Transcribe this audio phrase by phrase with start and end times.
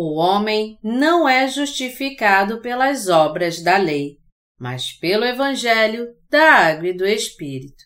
[0.00, 4.16] O homem não é justificado pelas obras da lei,
[4.56, 7.82] mas pelo Evangelho da Água e do Espírito.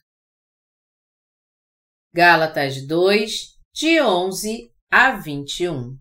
[2.14, 5.96] Gálatas 2, de 11 a 21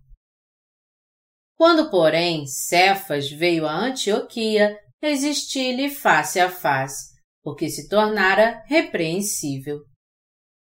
[1.56, 9.78] Quando, porém, Cefas veio a Antioquia, resisti-lhe face a face, porque se tornara repreensível.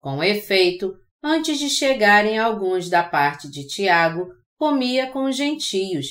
[0.01, 6.07] Com efeito, antes de chegarem alguns da parte de Tiago, comia com os gentios.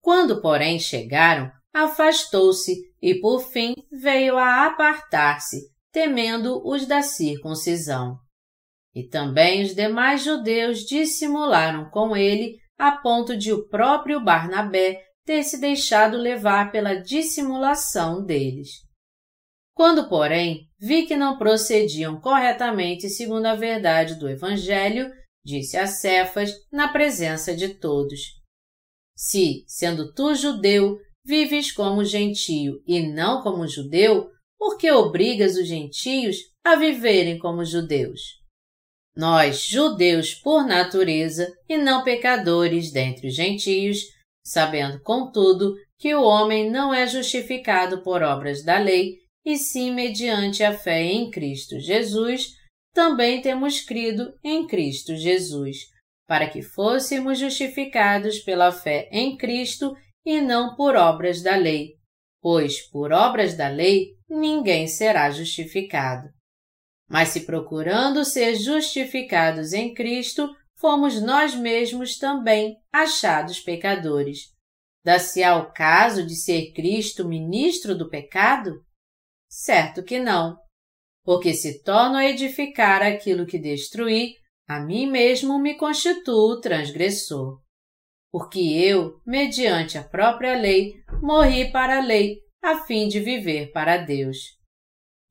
[0.00, 5.60] Quando, porém, chegaram, afastou-se e, por fim, veio a apartar-se,
[5.92, 8.16] temendo os da circuncisão.
[8.94, 15.42] E também os demais judeus dissimularam com ele, a ponto de o próprio Barnabé ter
[15.42, 18.68] se deixado levar pela dissimulação deles.
[19.74, 25.10] Quando, porém, vi que não procediam corretamente segundo a verdade do Evangelho,
[25.46, 28.20] disse a Cefas na presença de todos.
[29.16, 35.68] Se, sendo tu judeu, vives como gentio e não como judeu, por que obrigas os
[35.68, 38.20] gentios a viverem como judeus?
[39.16, 44.00] Nós, judeus por natureza e não pecadores dentre os gentios,
[44.44, 50.64] sabendo, contudo, que o homem não é justificado por obras da lei, e sim mediante
[50.64, 52.55] a fé em Cristo Jesus,
[52.96, 55.80] também temos crido em Cristo Jesus,
[56.26, 59.94] para que fôssemos justificados pela fé em Cristo
[60.24, 61.90] e não por obras da lei,
[62.40, 66.30] pois por obras da lei ninguém será justificado.
[67.06, 74.54] Mas se procurando ser justificados em Cristo, fomos nós mesmos também achados pecadores.
[75.04, 78.82] Dá-se-á o caso de ser Cristo ministro do pecado?
[79.50, 80.56] Certo que não.
[81.26, 84.36] Porque se torno a edificar aquilo que destruí,
[84.68, 87.60] a mim mesmo me constituo transgressor.
[88.30, 93.96] Porque eu, mediante a própria lei, morri para a lei, a fim de viver para
[93.96, 94.38] Deus.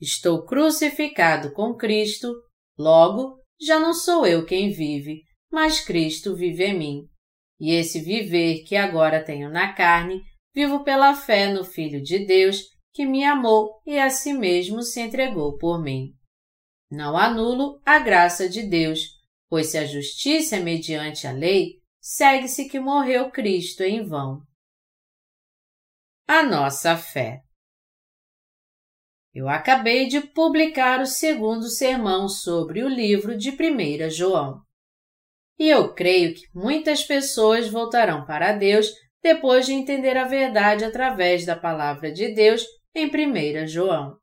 [0.01, 2.33] Estou crucificado com Cristo,
[2.77, 7.07] logo, já não sou eu quem vive, mas Cristo vive em mim.
[7.57, 10.21] E esse viver que agora tenho na carne,
[10.53, 15.01] vivo pela fé no Filho de Deus, que me amou e a si mesmo se
[15.01, 16.15] entregou por mim.
[16.89, 19.01] Não anulo a graça de Deus,
[19.49, 24.41] pois se a justiça é mediante a lei, segue-se que morreu Cristo em vão.
[26.25, 27.41] A nossa fé.
[29.33, 34.61] Eu acabei de publicar o segundo sermão sobre o livro de 1 João.
[35.59, 38.89] E eu creio que muitas pessoas voltarão para Deus
[39.21, 42.63] depois de entender a verdade através da palavra de Deus
[42.95, 44.17] em 1 João.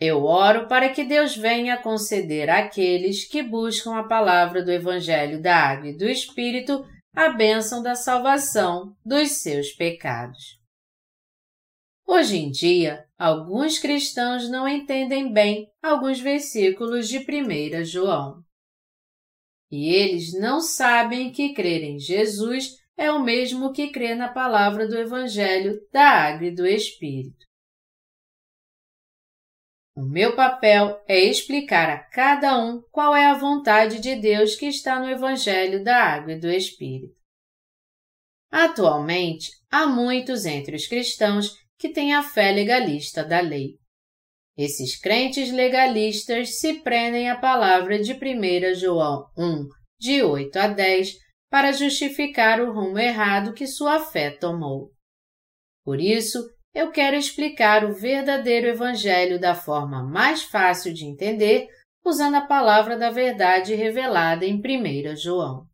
[0.00, 5.54] Eu oro para que Deus venha conceder àqueles que buscam a palavra do Evangelho da
[5.54, 10.58] Água e do Espírito a bênção da salvação dos seus pecados.
[12.06, 18.42] Hoje em dia, alguns cristãos não entendem bem alguns versículos de 1 João.
[19.70, 24.86] E eles não sabem que crer em Jesus é o mesmo que crer na palavra
[24.86, 27.46] do Evangelho da Água e do Espírito.
[29.94, 34.66] O meu papel é explicar a cada um qual é a vontade de Deus que
[34.66, 37.14] está no Evangelho da Água e do Espírito.
[38.50, 43.76] Atualmente, há muitos entre os cristãos que têm a fé legalista da lei.
[44.56, 49.66] Esses crentes legalistas se prendem à palavra de 1 João 1,
[49.98, 51.14] de 8 a 10,
[51.52, 54.90] para justificar o rumo errado que sua fé tomou.
[55.84, 56.38] Por isso,
[56.74, 61.68] eu quero explicar o verdadeiro Evangelho da forma mais fácil de entender,
[62.02, 65.66] usando a palavra da verdade revelada em 1 João.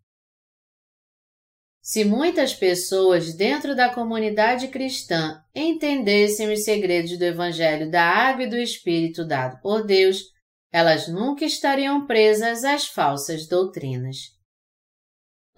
[1.81, 8.51] Se muitas pessoas dentro da comunidade cristã entendessem os segredos do Evangelho da Água e
[8.51, 10.25] do Espírito dado por Deus,
[10.73, 14.38] elas nunca estariam presas às falsas doutrinas.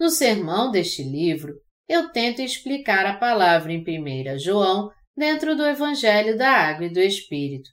[0.01, 1.53] No sermão deste livro,
[1.87, 6.99] eu tento explicar a palavra em 1 João dentro do Evangelho da Água e do
[6.99, 7.69] Espírito.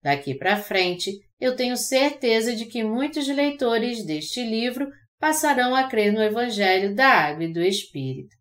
[0.00, 1.10] Daqui para frente,
[1.40, 4.88] eu tenho certeza de que muitos leitores deste livro
[5.18, 8.36] passarão a crer no Evangelho da Água e do Espírito.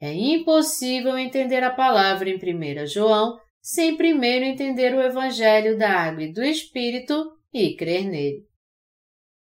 [0.00, 6.22] É impossível entender a palavra em 1 João sem primeiro entender o Evangelho da Água
[6.22, 8.46] e do Espírito e crer nele.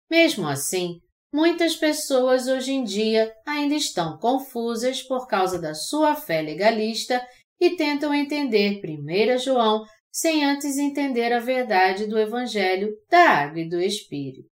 [0.10, 1.00] Mesmo assim,
[1.32, 7.26] Muitas pessoas hoje em dia ainda estão confusas por causa da sua fé legalista
[7.60, 13.70] e tentam entender 1 João sem antes entender a verdade do Evangelho da Água e
[13.70, 14.50] do Espírito.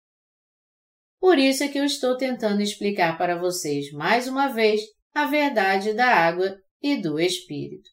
[1.21, 4.81] Por isso é que eu estou tentando explicar para vocês mais uma vez
[5.15, 7.91] a verdade da água e do Espírito.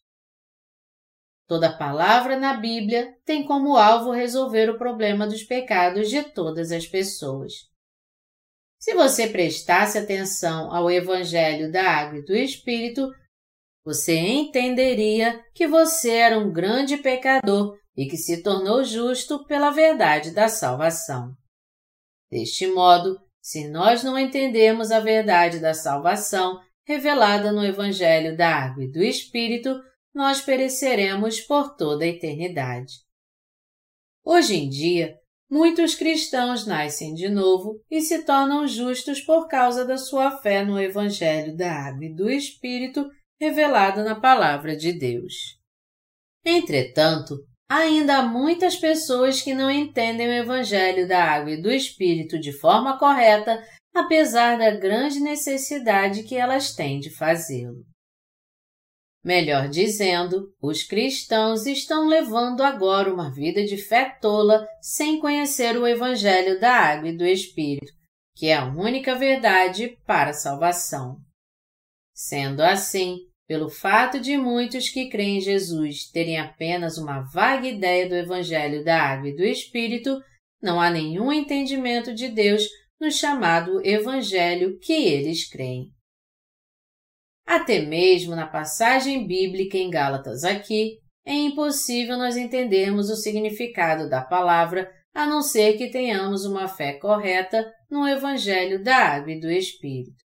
[1.46, 6.86] Toda palavra na Bíblia tem como alvo resolver o problema dos pecados de todas as
[6.86, 7.69] pessoas.
[8.80, 13.10] Se você prestasse atenção ao Evangelho da Água e do Espírito,
[13.84, 20.30] você entenderia que você era um grande pecador e que se tornou justo pela verdade
[20.30, 21.34] da salvação.
[22.30, 28.84] Deste modo, se nós não entendemos a verdade da salvação revelada no Evangelho da Água
[28.84, 29.78] e do Espírito,
[30.14, 32.94] nós pereceremos por toda a eternidade.
[34.24, 35.18] Hoje em dia,
[35.50, 40.80] muitos cristãos nascem de novo e se tornam justos por causa da sua fé no
[40.80, 43.10] Evangelho da Água e do Espírito
[43.40, 45.58] revelado na Palavra de Deus.
[46.44, 47.36] Entretanto,
[47.68, 52.52] ainda há muitas pessoas que não entendem o Evangelho da Água e do Espírito de
[52.52, 53.62] forma correta,
[53.94, 57.89] apesar da grande necessidade que elas têm de fazê-lo.
[59.22, 65.86] Melhor dizendo, os cristãos estão levando agora uma vida de fé tola sem conhecer o
[65.86, 67.92] Evangelho da Água e do Espírito,
[68.34, 71.18] que é a única verdade para a salvação.
[72.14, 78.08] Sendo assim, pelo fato de muitos que creem em Jesus terem apenas uma vaga ideia
[78.08, 80.18] do Evangelho da Água e do Espírito,
[80.62, 82.66] não há nenhum entendimento de Deus
[82.98, 85.92] no chamado Evangelho que eles creem.
[87.50, 94.22] Até mesmo na passagem bíblica em Gálatas aqui, é impossível nós entendermos o significado da
[94.22, 99.50] palavra a não ser que tenhamos uma fé correta no Evangelho da Água e do
[99.50, 100.22] Espírito.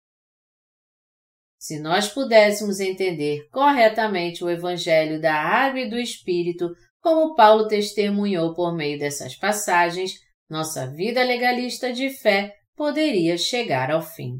[1.59, 6.69] Se nós pudéssemos entender corretamente o Evangelho da Água e do Espírito,
[7.01, 10.13] como Paulo testemunhou por meio dessas passagens,
[10.49, 14.37] nossa vida legalista de fé poderia chegar ao fim.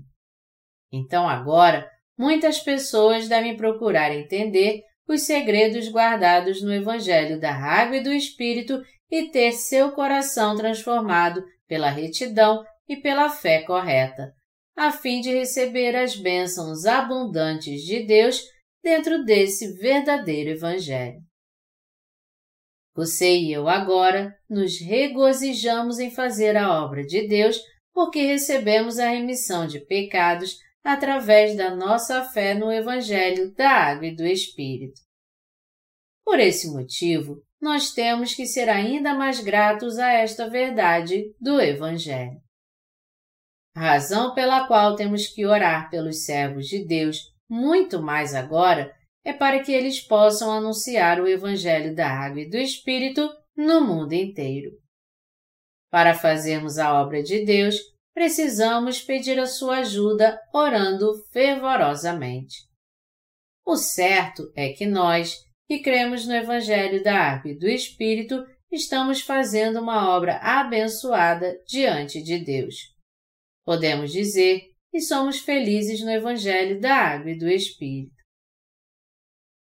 [0.89, 1.85] Então agora,
[2.19, 8.81] muitas pessoas devem procurar entender os segredos guardados no Evangelho da Água e do Espírito
[9.09, 14.33] e ter seu coração transformado pela retidão e pela fé correta,
[14.75, 18.43] a fim de receber as bênçãos abundantes de Deus
[18.83, 21.21] dentro desse verdadeiro Evangelho.
[22.95, 27.59] Você e eu agora nos regozijamos em fazer a obra de Deus
[27.93, 34.15] porque recebemos a remissão de pecados através da nossa fé no Evangelho da Água e
[34.15, 35.01] do Espírito.
[36.25, 42.39] Por esse motivo, nós temos que ser ainda mais gratos a esta verdade do Evangelho.
[43.75, 48.93] A razão pela qual temos que orar pelos servos de Deus muito mais agora
[49.23, 54.13] é para que eles possam anunciar o Evangelho da Água e do Espírito no mundo
[54.13, 54.71] inteiro.
[55.91, 57.75] Para fazermos a obra de Deus,
[58.19, 62.67] precisamos pedir a sua ajuda orando fervorosamente.
[63.65, 69.21] O certo é que nós, que cremos no Evangelho da Água e do Espírito, estamos
[69.21, 72.75] fazendo uma obra abençoada diante de Deus.
[73.63, 78.21] Podemos dizer que somos felizes no Evangelho da Água e do Espírito.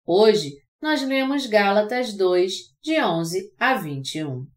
[0.04, 2.52] Hoje, nós lemos Gálatas 2,
[2.82, 4.48] de 11 a 21.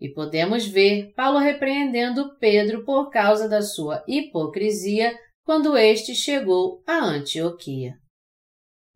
[0.00, 6.98] E podemos ver Paulo repreendendo Pedro por causa da sua hipocrisia quando este chegou a
[7.04, 7.94] Antioquia.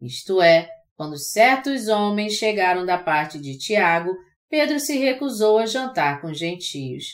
[0.01, 4.13] Isto é, quando certos homens chegaram da parte de Tiago,
[4.49, 7.05] Pedro se recusou a jantar com gentios.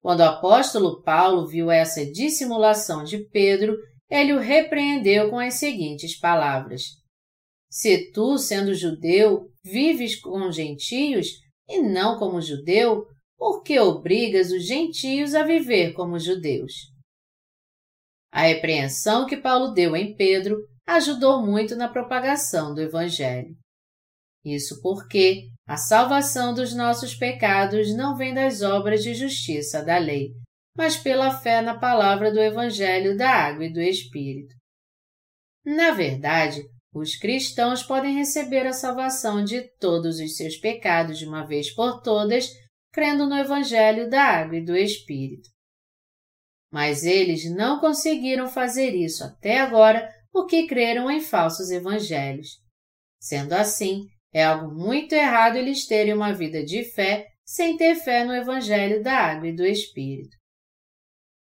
[0.00, 3.76] Quando o apóstolo Paulo viu essa dissimulação de Pedro,
[4.08, 6.82] ele o repreendeu com as seguintes palavras:
[7.68, 11.28] Se tu, sendo judeu, vives com gentios
[11.68, 13.06] e não como judeu,
[13.36, 16.72] por que obrigas os gentios a viver como judeus?
[18.32, 23.54] A repreensão que Paulo deu em Pedro ajudou muito na propagação do Evangelho.
[24.44, 30.32] Isso porque a salvação dos nossos pecados não vem das obras de justiça da lei,
[30.76, 34.54] mas pela fé na palavra do Evangelho da Água e do Espírito.
[35.64, 41.46] Na verdade, os cristãos podem receber a salvação de todos os seus pecados de uma
[41.46, 42.50] vez por todas,
[42.92, 45.48] crendo no Evangelho da Água e do Espírito.
[46.70, 52.48] Mas eles não conseguiram fazer isso até agora porque creram em falsos evangelhos.
[53.20, 58.24] Sendo assim, é algo muito errado eles terem uma vida de fé sem ter fé
[58.24, 60.36] no Evangelho da Água e do Espírito.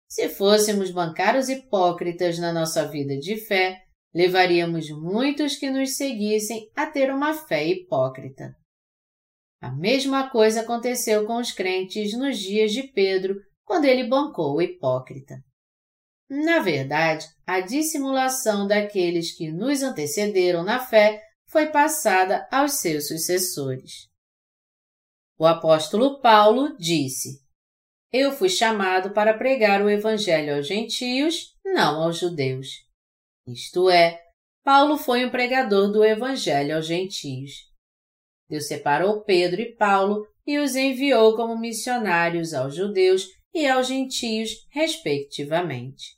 [0.09, 3.77] Se fôssemos bancários hipócritas na nossa vida de fé,
[4.13, 8.55] levaríamos muitos que nos seguissem a ter uma fé hipócrita.
[9.61, 14.61] A mesma coisa aconteceu com os crentes nos dias de Pedro, quando ele bancou o
[14.61, 15.35] hipócrita.
[16.29, 24.09] Na verdade, a dissimulação daqueles que nos antecederam na fé foi passada aos seus sucessores.
[25.37, 27.41] O apóstolo Paulo disse:
[28.11, 32.67] Eu fui chamado para pregar o evangelho aos gentios, não aos judeus.
[33.47, 34.19] Isto é,
[34.63, 37.51] Paulo foi um pregador do evangelho aos gentios.
[38.47, 44.49] Deus separou Pedro e Paulo e os enviou como missionários aos judeus e aos gentios,
[44.69, 46.17] respectivamente.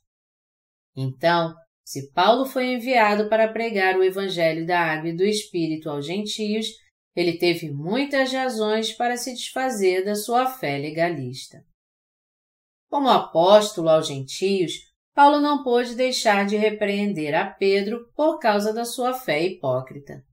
[0.95, 1.53] Então,
[1.83, 6.67] se Paulo foi enviado para pregar o Evangelho da Água e do Espírito aos gentios,
[7.15, 11.63] ele teve muitas razões para se desfazer da sua fé legalista.
[12.89, 14.73] Como apóstolo aos gentios,
[15.13, 20.23] Paulo não pôde deixar de repreender a Pedro por causa da sua fé hipócrita.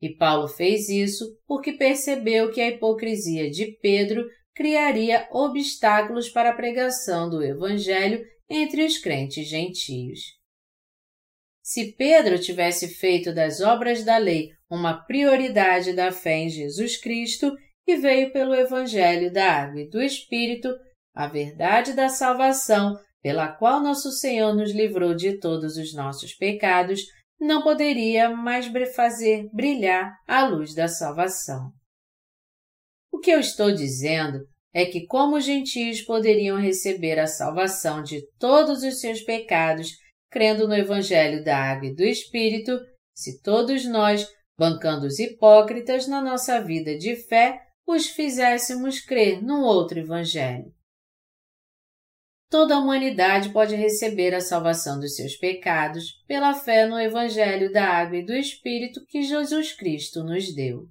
[0.00, 6.54] E Paulo fez isso porque percebeu que a hipocrisia de Pedro criaria obstáculos para a
[6.54, 10.20] pregação do Evangelho entre os crentes gentios.
[11.62, 17.52] Se Pedro tivesse feito das obras da lei uma prioridade da fé em Jesus Cristo
[17.86, 20.68] e veio pelo Evangelho da Água e do Espírito,
[21.14, 22.94] a verdade da salvação,
[23.24, 27.00] pela qual nosso Senhor nos livrou de todos os nossos pecados,
[27.40, 31.72] não poderia mais fazer brilhar a luz da salvação.
[33.10, 34.40] O que eu estou dizendo
[34.74, 39.88] é que, como os gentios poderiam receber a salvação de todos os seus pecados
[40.30, 42.78] crendo no Evangelho da Água e do Espírito,
[43.14, 44.28] se todos nós,
[44.58, 50.74] bancando os hipócritas na nossa vida de fé, os fizéssemos crer num outro Evangelho.
[52.54, 57.84] Toda a humanidade pode receber a salvação dos seus pecados pela fé no Evangelho da
[57.84, 60.88] Água e do Espírito que Jesus Cristo nos deu.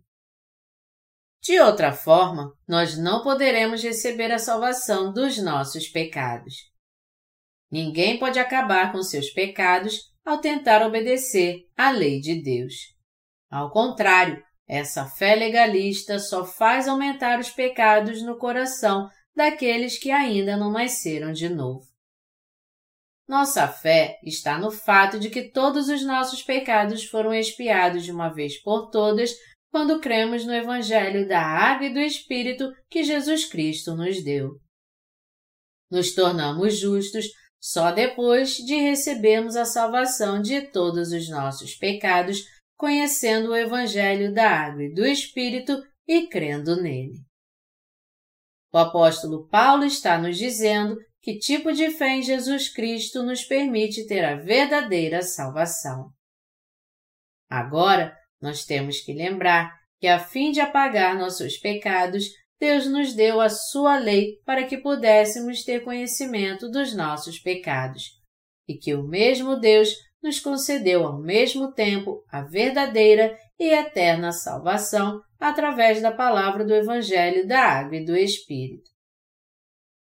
[1.41, 6.53] De outra forma, nós não poderemos receber a salvação dos nossos pecados.
[7.71, 12.73] Ninguém pode acabar com seus pecados ao tentar obedecer à lei de Deus.
[13.49, 20.55] Ao contrário, essa fé legalista só faz aumentar os pecados no coração daqueles que ainda
[20.55, 21.85] não nasceram de novo.
[23.27, 28.29] Nossa fé está no fato de que todos os nossos pecados foram expiados de uma
[28.29, 29.31] vez por todas
[29.71, 34.59] quando cremos no Evangelho da Água e do Espírito que Jesus Cristo nos deu.
[35.89, 37.25] Nos tornamos justos
[37.59, 42.43] só depois de recebermos a salvação de todos os nossos pecados,
[42.77, 47.23] conhecendo o Evangelho da Água e do Espírito e crendo nele.
[48.73, 54.07] O apóstolo Paulo está nos dizendo que tipo de fé em Jesus Cristo nos permite
[54.07, 56.09] ter a verdadeira salvação.
[57.47, 62.25] Agora, nós temos que lembrar que, a fim de apagar nossos pecados,
[62.59, 68.05] Deus nos deu a sua lei para que pudéssemos ter conhecimento dos nossos pecados,
[68.67, 75.21] e que o mesmo Deus nos concedeu ao mesmo tempo a verdadeira e eterna salvação
[75.39, 78.89] através da palavra do Evangelho da Água e do Espírito.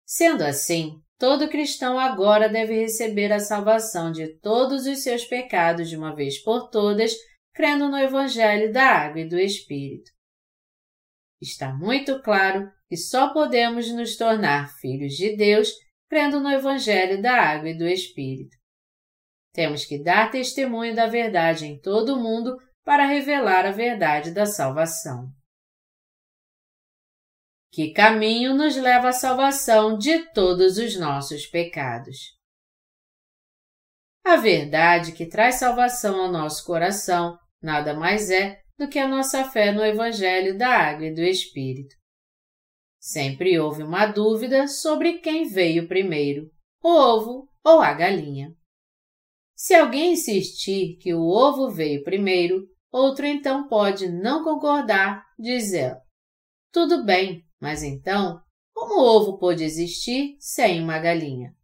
[0.06, 5.96] Sendo assim, todo cristão agora deve receber a salvação de todos os seus pecados de
[5.96, 7.12] uma vez por todas
[7.52, 10.10] crendo no Evangelho da Água e do Espírito.
[11.40, 15.72] Está muito claro que só podemos nos tornar filhos de Deus
[16.08, 18.56] crendo no Evangelho da Água e do Espírito.
[19.52, 24.46] Temos que dar testemunho da verdade em todo o mundo para revelar a verdade da
[24.46, 25.32] salvação.
[27.72, 32.16] Que caminho nos leva à salvação de todos os nossos pecados?
[34.24, 39.50] A verdade que traz salvação ao nosso coração nada mais é do que a nossa
[39.50, 41.94] fé no Evangelho da Água e do Espírito.
[43.00, 46.50] Sempre houve uma dúvida sobre quem veio primeiro,
[46.82, 48.54] o ovo ou a galinha.
[49.54, 55.96] Se alguém insistir que o ovo veio primeiro, outro então pode não concordar, dizendo:
[56.72, 58.40] Tudo bem, mas então,
[58.72, 61.54] como o ovo pôde existir sem uma galinha?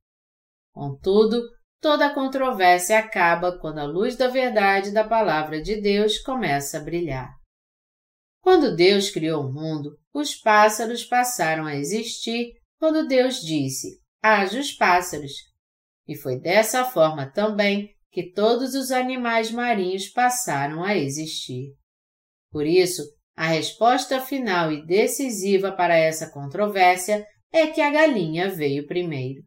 [0.73, 1.41] Contudo,
[1.81, 6.83] Toda a controvérsia acaba quando a luz da verdade da palavra de Deus começa a
[6.83, 7.35] brilhar.
[8.43, 14.73] Quando Deus criou o mundo, os pássaros passaram a existir quando Deus disse: haja os
[14.73, 15.33] pássaros.
[16.07, 21.73] E foi dessa forma também que todos os animais marinhos passaram a existir.
[22.51, 23.03] Por isso,
[23.37, 29.43] a resposta final e decisiva para essa controvérsia é que a galinha veio primeiro.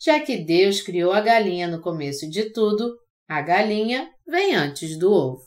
[0.00, 2.96] Já que Deus criou a galinha no começo de tudo,
[3.28, 5.42] a galinha vem antes do ovo.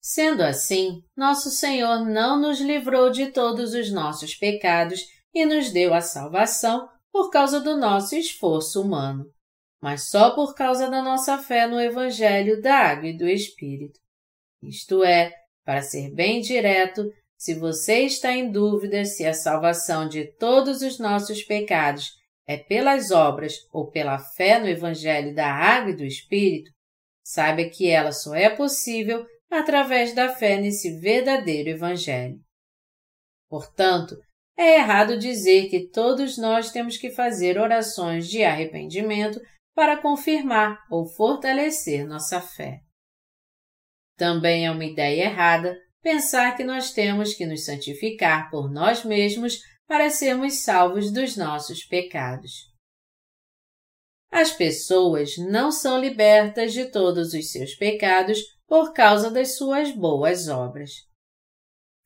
[0.00, 5.00] Sendo assim, nosso Senhor não nos livrou de todos os nossos pecados
[5.34, 9.26] e nos deu a salvação por causa do nosso esforço humano,
[9.82, 13.98] mas só por causa da nossa fé no Evangelho da Água e do Espírito.
[14.62, 15.34] Isto é,
[15.64, 21.00] para ser bem direto, se você está em dúvida se a salvação de todos os
[21.00, 22.12] nossos pecados
[22.46, 26.70] é pelas obras ou pela fé no Evangelho da Água e do Espírito,
[27.24, 32.38] saiba que ela só é possível através da fé nesse verdadeiro Evangelho.
[33.48, 34.16] Portanto,
[34.56, 39.40] é errado dizer que todos nós temos que fazer orações de arrependimento
[39.74, 42.80] para confirmar ou fortalecer nossa fé.
[44.16, 49.60] Também é uma ideia errada pensar que nós temos que nos santificar por nós mesmos
[49.86, 52.72] para sermos salvos dos nossos pecados.
[54.30, 60.48] As pessoas não são libertas de todos os seus pecados por causa das suas boas
[60.48, 60.90] obras.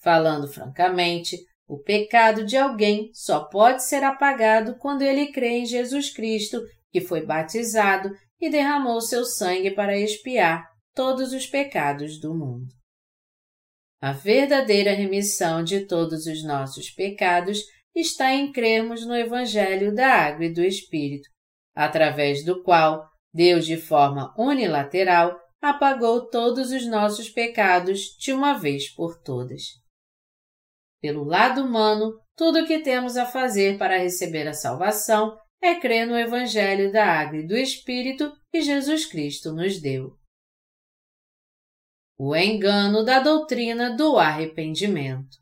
[0.00, 6.10] Falando francamente, o pecado de alguém só pode ser apagado quando ele crê em Jesus
[6.10, 6.60] Cristo,
[6.96, 8.10] que foi batizado
[8.40, 12.72] e derramou seu sangue para expiar todos os pecados do mundo.
[14.00, 17.60] A verdadeira remissão de todos os nossos pecados
[17.94, 21.28] está em crermos no Evangelho da Água e do Espírito,
[21.74, 28.88] através do qual Deus, de forma unilateral, apagou todos os nossos pecados de uma vez
[28.94, 29.64] por todas.
[31.02, 36.06] Pelo lado humano, tudo o que temos a fazer para receber a salvação é crer
[36.06, 40.16] no Evangelho da Água e do Espírito que Jesus Cristo nos deu.
[42.18, 45.36] O engano da doutrina do arrependimento.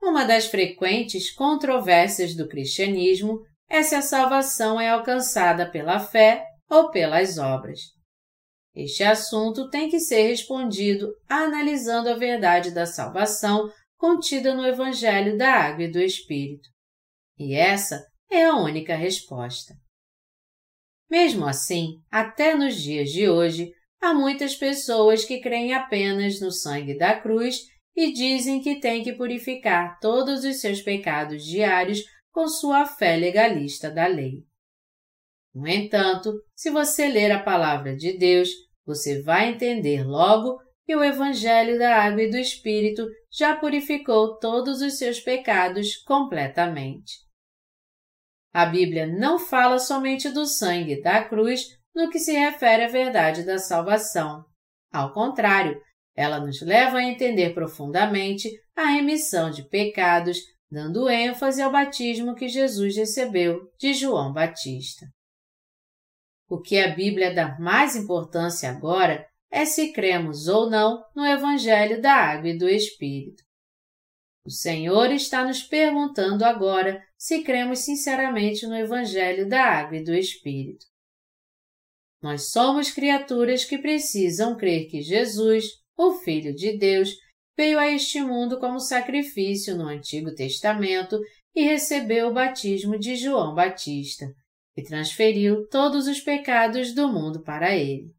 [0.00, 6.90] Uma das frequentes controvérsias do cristianismo é se a salvação é alcançada pela fé ou
[6.90, 7.80] pelas obras.
[8.74, 15.52] Este assunto tem que ser respondido analisando a verdade da salvação contida no Evangelho da
[15.52, 16.68] Água e do Espírito.
[17.36, 19.74] E essa é a única resposta.
[21.10, 26.96] Mesmo assim, até nos dias de hoje, há muitas pessoas que creem apenas no sangue
[26.96, 27.60] da cruz
[27.96, 33.90] e dizem que têm que purificar todos os seus pecados diários com sua fé legalista
[33.90, 34.44] da lei.
[35.54, 38.50] No entanto, se você ler a palavra de Deus,
[38.86, 44.80] você vai entender logo que o Evangelho da Água e do Espírito já purificou todos
[44.80, 47.27] os seus pecados completamente.
[48.58, 53.44] A Bíblia não fala somente do sangue da cruz no que se refere à verdade
[53.44, 54.44] da salvação.
[54.92, 55.80] Ao contrário,
[56.16, 62.48] ela nos leva a entender profundamente a remissão de pecados, dando ênfase ao batismo que
[62.48, 65.06] Jesus recebeu de João Batista.
[66.48, 72.02] O que a Bíblia dá mais importância agora é se cremos ou não no Evangelho
[72.02, 73.40] da Água e do Espírito.
[74.44, 80.14] O Senhor está nos perguntando agora se cremos sinceramente no Evangelho da Água e do
[80.14, 80.86] Espírito.
[82.22, 85.64] Nós somos criaturas que precisam crer que Jesus,
[85.96, 87.10] o Filho de Deus,
[87.56, 91.18] veio a este mundo como sacrifício no Antigo Testamento
[91.54, 94.26] e recebeu o batismo de João Batista,
[94.74, 98.12] que transferiu todos os pecados do mundo para ele.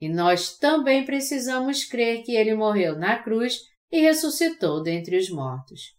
[0.00, 5.97] E nós também precisamos crer que ele morreu na cruz e ressuscitou dentre os mortos.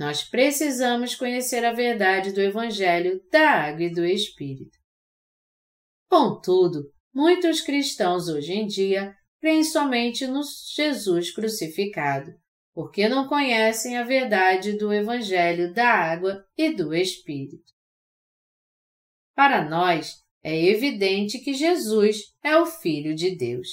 [0.00, 4.78] Nós precisamos conhecer a verdade do Evangelho da Água e do Espírito.
[6.08, 10.40] Contudo, muitos cristãos hoje em dia creem somente no
[10.74, 12.32] Jesus crucificado,
[12.72, 17.70] porque não conhecem a verdade do Evangelho da água e do Espírito.
[19.36, 23.68] Para nós, é evidente que Jesus é o Filho de Deus.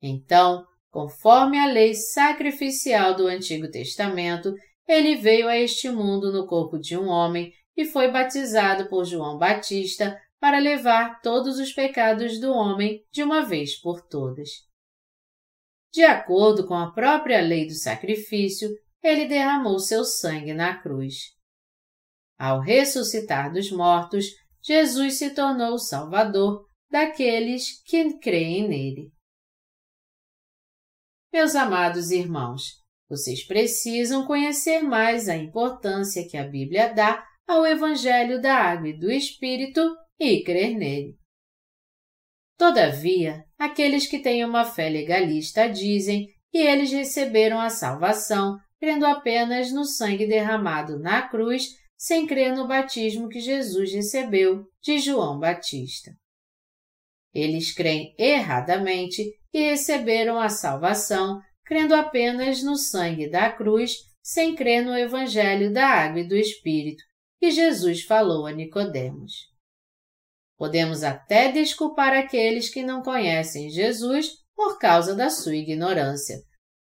[0.00, 4.54] Então, conforme a lei sacrificial do Antigo Testamento,
[4.86, 9.38] ele veio a este mundo no corpo de um homem e foi batizado por João
[9.38, 14.50] Batista para levar todos os pecados do homem de uma vez por todas.
[15.92, 18.68] De acordo com a própria lei do sacrifício,
[19.02, 21.34] ele derramou seu sangue na cruz.
[22.38, 24.26] Ao ressuscitar dos mortos,
[24.62, 29.12] Jesus se tornou o Salvador daqueles que creem nele.
[31.32, 38.40] Meus amados irmãos, vocês precisam conhecer mais a importância que a Bíblia dá ao Evangelho
[38.40, 39.80] da Água e do Espírito
[40.18, 41.16] e crer nele.
[42.56, 49.72] Todavia, aqueles que têm uma fé legalista dizem que eles receberam a salvação crendo apenas
[49.72, 56.12] no sangue derramado na cruz, sem crer no batismo que Jesus recebeu de João Batista.
[57.32, 64.84] Eles creem erradamente que receberam a salvação crendo apenas no sangue da cruz, sem crer
[64.84, 67.02] no Evangelho da Água e do Espírito
[67.38, 69.32] que Jesus falou a Nicodemos.
[70.56, 76.38] Podemos até desculpar aqueles que não conhecem Jesus por causa da sua ignorância,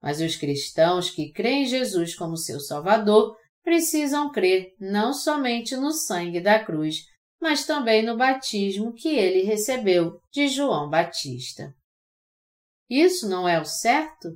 [0.03, 5.93] mas os cristãos que creem em Jesus como seu Salvador precisam crer não somente no
[5.93, 7.05] sangue da cruz,
[7.41, 11.73] mas também no batismo que ele recebeu de João Batista.
[12.89, 14.31] Isso não é o certo?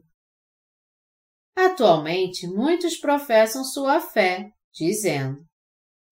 [1.56, 5.44] Atualmente, muitos professam sua fé, dizendo: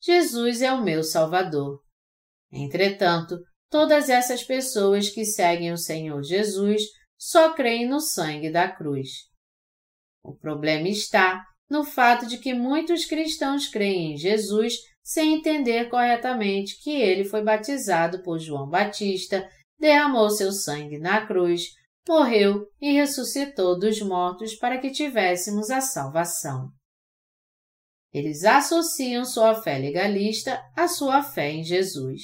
[0.02, 1.80] Jesus é o meu Salvador.
[2.52, 3.38] Entretanto,
[3.70, 6.82] todas essas pessoas que seguem o Senhor Jesus
[7.18, 9.28] só creem no sangue da cruz.
[10.22, 16.82] O problema está no fato de que muitos cristãos creem em Jesus sem entender corretamente
[16.82, 19.48] que ele foi batizado por João Batista,
[19.78, 21.70] derramou seu sangue na cruz,
[22.08, 26.70] morreu e ressuscitou dos mortos para que tivéssemos a salvação.
[28.12, 32.22] Eles associam sua fé legalista à sua fé em Jesus.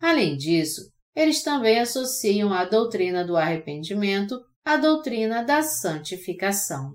[0.00, 0.80] Além disso,
[1.14, 6.92] eles também associam a doutrina do arrependimento à doutrina da santificação.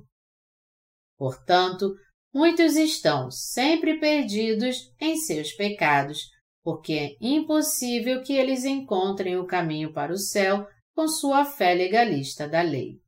[1.18, 1.94] Portanto,
[2.34, 6.20] muitos estão sempre perdidos em seus pecados,
[6.64, 12.48] porque é impossível que eles encontrem o caminho para o céu com sua fé legalista
[12.48, 13.02] da lei.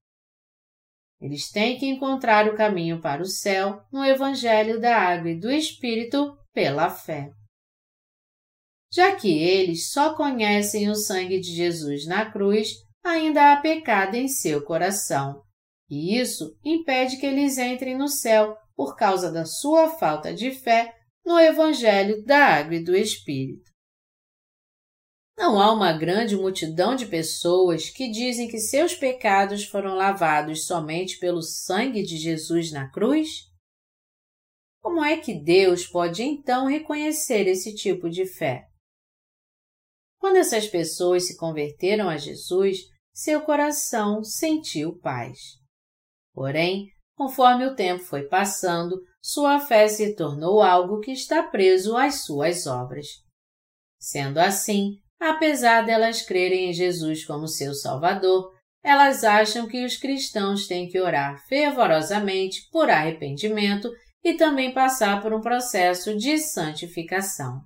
[1.20, 5.50] Eles têm que encontrar o caminho para o céu no Evangelho da Água e do
[5.50, 7.32] Espírito pela fé.
[8.92, 12.70] Já que eles só conhecem o sangue de Jesus na cruz,
[13.04, 15.42] ainda há pecado em seu coração,
[15.90, 20.94] e isso impede que eles entrem no céu por causa da sua falta de fé
[21.26, 23.67] no Evangelho da Água e do Espírito.
[25.38, 31.20] Não há uma grande multidão de pessoas que dizem que seus pecados foram lavados somente
[31.20, 33.46] pelo sangue de Jesus na cruz?
[34.82, 38.66] Como é que Deus pode então reconhecer esse tipo de fé?
[40.18, 42.80] Quando essas pessoas se converteram a Jesus,
[43.14, 45.38] seu coração sentiu paz.
[46.34, 52.24] Porém, conforme o tempo foi passando, sua fé se tornou algo que está preso às
[52.24, 53.06] suas obras.
[54.00, 60.68] Sendo assim, Apesar delas crerem em Jesus como seu Salvador, elas acham que os cristãos
[60.68, 63.92] têm que orar fervorosamente por arrependimento
[64.24, 67.62] e também passar por um processo de santificação.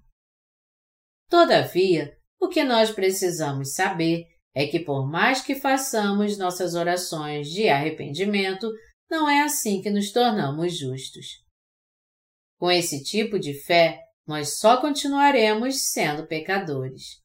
[1.29, 7.69] Todavia, o que nós precisamos saber é que, por mais que façamos nossas orações de
[7.69, 8.69] arrependimento,
[9.09, 11.25] não é assim que nos tornamos justos.
[12.59, 17.21] Com esse tipo de fé, nós só continuaremos sendo pecadores.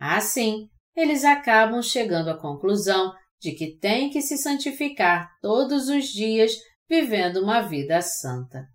[0.00, 6.52] Assim, eles acabam chegando à conclusão de que têm que se santificar todos os dias
[6.88, 8.66] vivendo uma vida santa.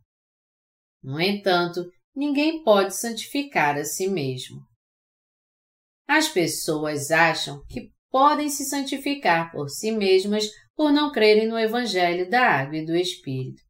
[1.03, 1.83] No entanto,
[2.15, 4.61] ninguém pode santificar a si mesmo.
[6.07, 12.29] As pessoas acham que podem se santificar por si mesmas por não crerem no Evangelho
[12.29, 13.61] da Água e do Espírito.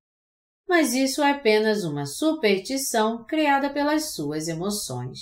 [0.67, 5.19] Mas isso é apenas uma superstição criada pelas suas emoções.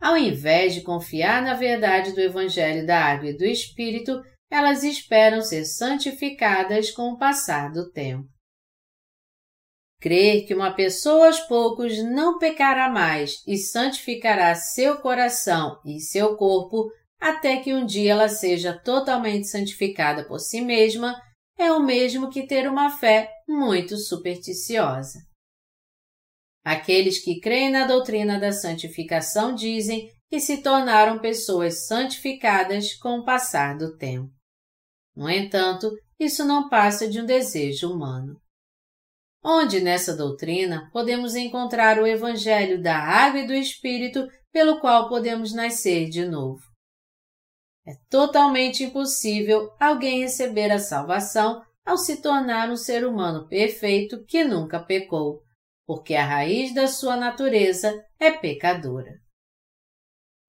[0.00, 5.42] Ao invés de confiar na verdade do Evangelho da Água e do Espírito, elas esperam
[5.42, 8.28] ser santificadas com o passar do tempo.
[10.00, 16.36] Crer que uma pessoa aos poucos não pecará mais e santificará seu coração e seu
[16.36, 21.18] corpo até que um dia ela seja totalmente santificada por si mesma
[21.58, 25.18] é o mesmo que ter uma fé muito supersticiosa.
[26.66, 33.24] Aqueles que creem na doutrina da santificação dizem que se tornaram pessoas santificadas com o
[33.24, 34.32] passar do tempo.
[35.14, 38.36] No entanto, isso não passa de um desejo humano.
[39.44, 45.52] Onde nessa doutrina podemos encontrar o Evangelho da água e do Espírito pelo qual podemos
[45.52, 46.64] nascer de novo?
[47.86, 54.42] É totalmente impossível alguém receber a salvação ao se tornar um ser humano perfeito que
[54.42, 55.45] nunca pecou,
[55.86, 59.20] porque a raiz da sua natureza é pecadora.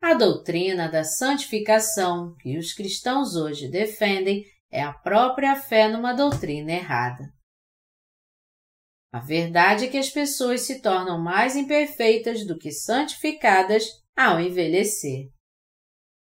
[0.02, 6.72] A doutrina da santificação que os cristãos hoje defendem é a própria fé numa doutrina
[6.72, 7.32] errada.
[9.12, 15.30] A verdade é que as pessoas se tornam mais imperfeitas do que santificadas ao envelhecer.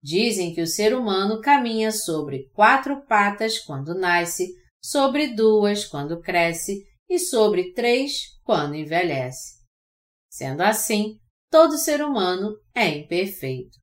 [0.03, 6.85] Dizem que o ser humano caminha sobre quatro patas quando nasce, sobre duas quando cresce
[7.09, 9.63] e sobre três quando envelhece.
[10.31, 11.19] Sendo assim,
[11.51, 13.79] todo ser humano é imperfeito.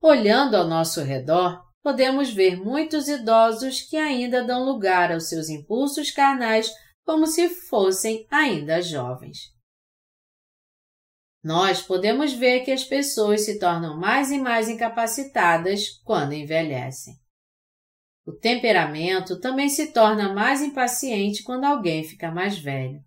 [0.00, 6.10] Olhando ao nosso redor, podemos ver muitos idosos que ainda dão lugar aos seus impulsos
[6.10, 6.70] carnais
[7.04, 9.52] como se fossem ainda jovens.
[11.42, 17.14] Nós podemos ver que as pessoas se tornam mais e mais incapacitadas quando envelhecem.
[18.24, 23.02] O temperamento também se torna mais impaciente quando alguém fica mais velho.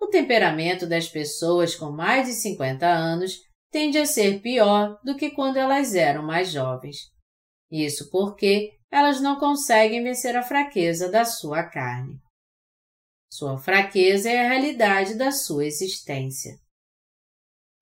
[0.00, 5.30] O temperamento das pessoas com mais de 50 anos tende a ser pior do que
[5.30, 7.10] quando elas eram mais jovens.
[7.70, 12.18] Isso porque elas não conseguem vencer a fraqueza da sua carne.
[13.30, 16.56] Sua fraqueza é a realidade da sua existência.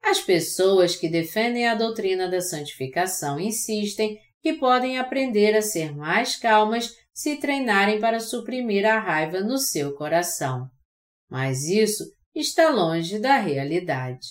[0.02, 6.36] As pessoas que defendem a doutrina da santificação insistem que podem aprender a ser mais
[6.36, 10.70] calmas se treinarem para suprimir a raiva no seu coração.
[11.28, 14.28] Mas isso está longe da realidade.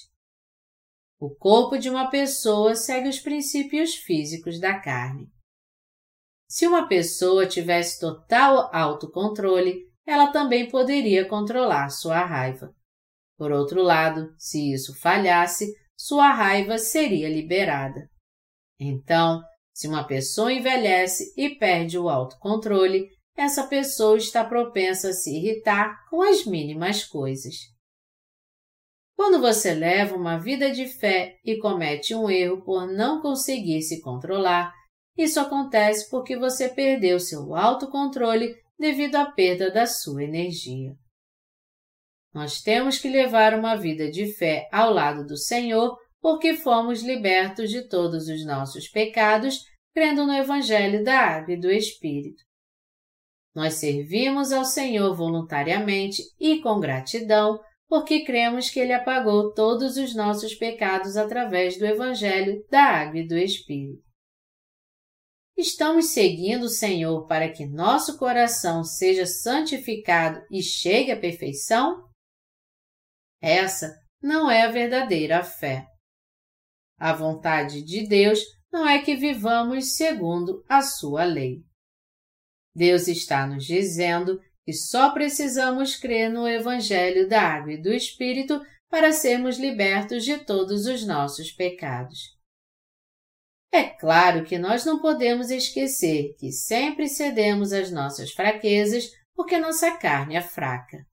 [1.19, 5.29] O corpo de uma pessoa segue os princípios físicos da carne.
[6.47, 12.73] Se uma pessoa tivesse total autocontrole, ela também poderia controlar sua raiva.
[13.37, 18.09] Por outro lado, se isso falhasse, sua raiva seria liberada.
[18.79, 19.41] Então,
[19.73, 26.07] se uma pessoa envelhece e perde o autocontrole, essa pessoa está propensa a se irritar
[26.09, 27.55] com as mínimas coisas.
[29.15, 34.01] Quando você leva uma vida de fé e comete um erro por não conseguir se
[34.01, 34.73] controlar,
[35.17, 40.93] isso acontece porque você perdeu seu autocontrole devido à perda da sua energia.
[42.33, 47.69] Nós temos que levar uma vida de fé ao lado do Senhor porque fomos libertos
[47.69, 52.43] de todos os nossos pecados crendo no Evangelho da Água e do Espírito.
[53.55, 60.15] Nós servimos ao Senhor voluntariamente e com gratidão porque cremos que Ele apagou todos os
[60.15, 64.03] nossos pecados através do Evangelho da Água e do Espírito.
[65.55, 72.03] Estamos seguindo o Senhor para que nosso coração seja santificado e chegue à perfeição?
[73.41, 75.85] Essa não é a verdadeira fé.
[76.99, 78.39] A vontade de Deus
[78.69, 81.63] não é que vivamos segundo a sua lei.
[82.75, 88.61] Deus está nos dizendo que só precisamos crer no Evangelho da Água e do Espírito
[88.89, 92.35] para sermos libertos de todos os nossos pecados.
[93.71, 99.97] É claro que nós não podemos esquecer que sempre cedemos às nossas fraquezas porque nossa
[99.97, 101.05] carne é fraca.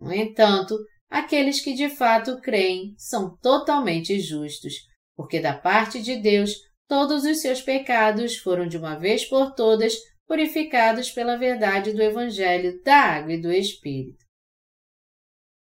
[0.00, 0.78] No entanto,
[1.08, 4.74] aqueles que de fato creem são totalmente justos,
[5.14, 6.54] porque da parte de Deus
[6.88, 9.94] todos os seus pecados foram de uma vez por todas
[10.26, 14.24] purificados pela verdade do Evangelho da Água e do Espírito.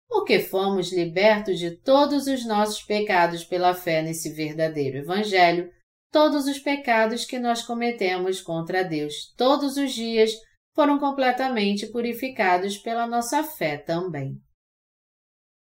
[0.07, 5.71] Porque fomos libertos de todos os nossos pecados pela fé nesse verdadeiro Evangelho,
[6.11, 10.31] todos os pecados que nós cometemos contra Deus todos os dias
[10.73, 14.41] foram completamente purificados pela nossa fé também.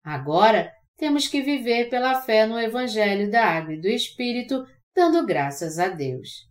[0.04, 5.80] Agora, temos que viver pela fé no Evangelho da Água e do Espírito, dando graças
[5.80, 6.51] a Deus.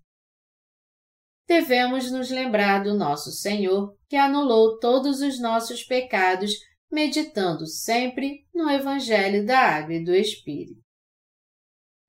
[1.51, 6.53] Devemos nos lembrar do nosso Senhor, que anulou todos os nossos pecados,
[6.89, 10.81] meditando sempre no Evangelho da Água e do Espírito.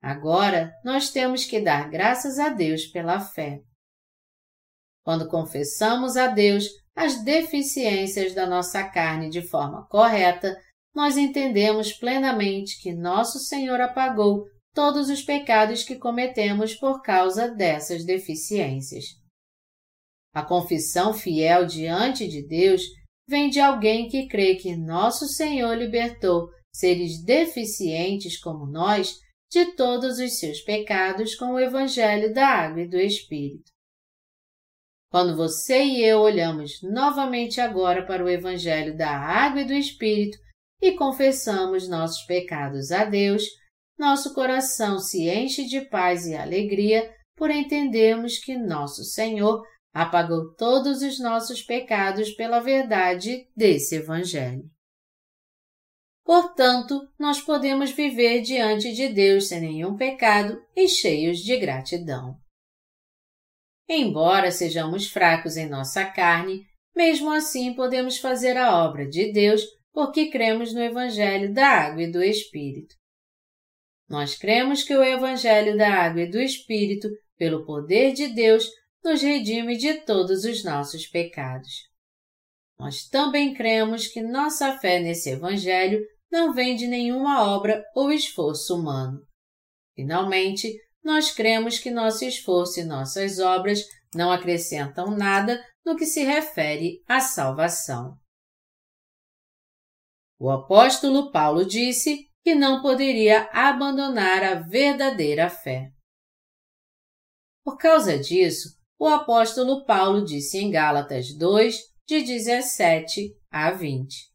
[0.00, 3.58] Agora, nós temos que dar graças a Deus pela fé.
[5.04, 10.56] Quando confessamos a Deus as deficiências da nossa carne de forma correta,
[10.94, 18.04] nós entendemos plenamente que nosso Senhor apagou todos os pecados que cometemos por causa dessas
[18.04, 19.20] deficiências.
[20.34, 22.82] A confissão fiel diante de Deus
[23.28, 29.18] vem de alguém que crê que nosso Senhor libertou seres deficientes como nós
[29.50, 33.70] de todos os seus pecados com o Evangelho da Água e do Espírito.
[35.10, 40.38] Quando você e eu olhamos novamente agora para o Evangelho da Água e do Espírito
[40.80, 43.44] e confessamos nossos pecados a Deus,
[43.98, 49.62] nosso coração se enche de paz e alegria por entendermos que nosso Senhor
[49.92, 54.70] apagou todos os nossos pecados pela verdade desse Evangelho.
[56.24, 62.36] Portanto, nós podemos viver diante de Deus sem nenhum pecado e cheios de gratidão.
[63.88, 70.30] Embora sejamos fracos em nossa carne, mesmo assim podemos fazer a obra de Deus porque
[70.30, 72.94] cremos no Evangelho da Água e do Espírito.
[74.08, 78.70] Nós cremos que o Evangelho da Água e do Espírito, pelo poder de Deus,
[79.04, 81.90] nos redime de todos os nossos pecados.
[82.78, 88.74] Nós também cremos que nossa fé nesse Evangelho não vem de nenhuma obra ou esforço
[88.74, 89.20] humano.
[89.94, 90.72] Finalmente,
[91.04, 93.80] nós cremos que nosso esforço e nossas obras
[94.14, 98.16] não acrescentam nada no que se refere à salvação.
[100.38, 105.90] O apóstolo Paulo disse que não poderia abandonar a verdadeira fé.
[107.64, 114.30] Por causa disso, o apóstolo Paulo disse em Gálatas 2, de 17 a 20.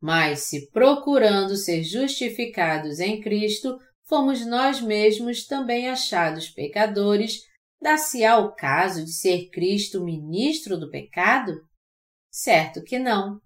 [0.00, 7.40] Mas se procurando ser justificados em Cristo, fomos nós mesmos também achados pecadores,
[7.82, 11.50] dá-se-á o caso de ser Cristo ministro do pecado?
[12.30, 13.40] Certo que não.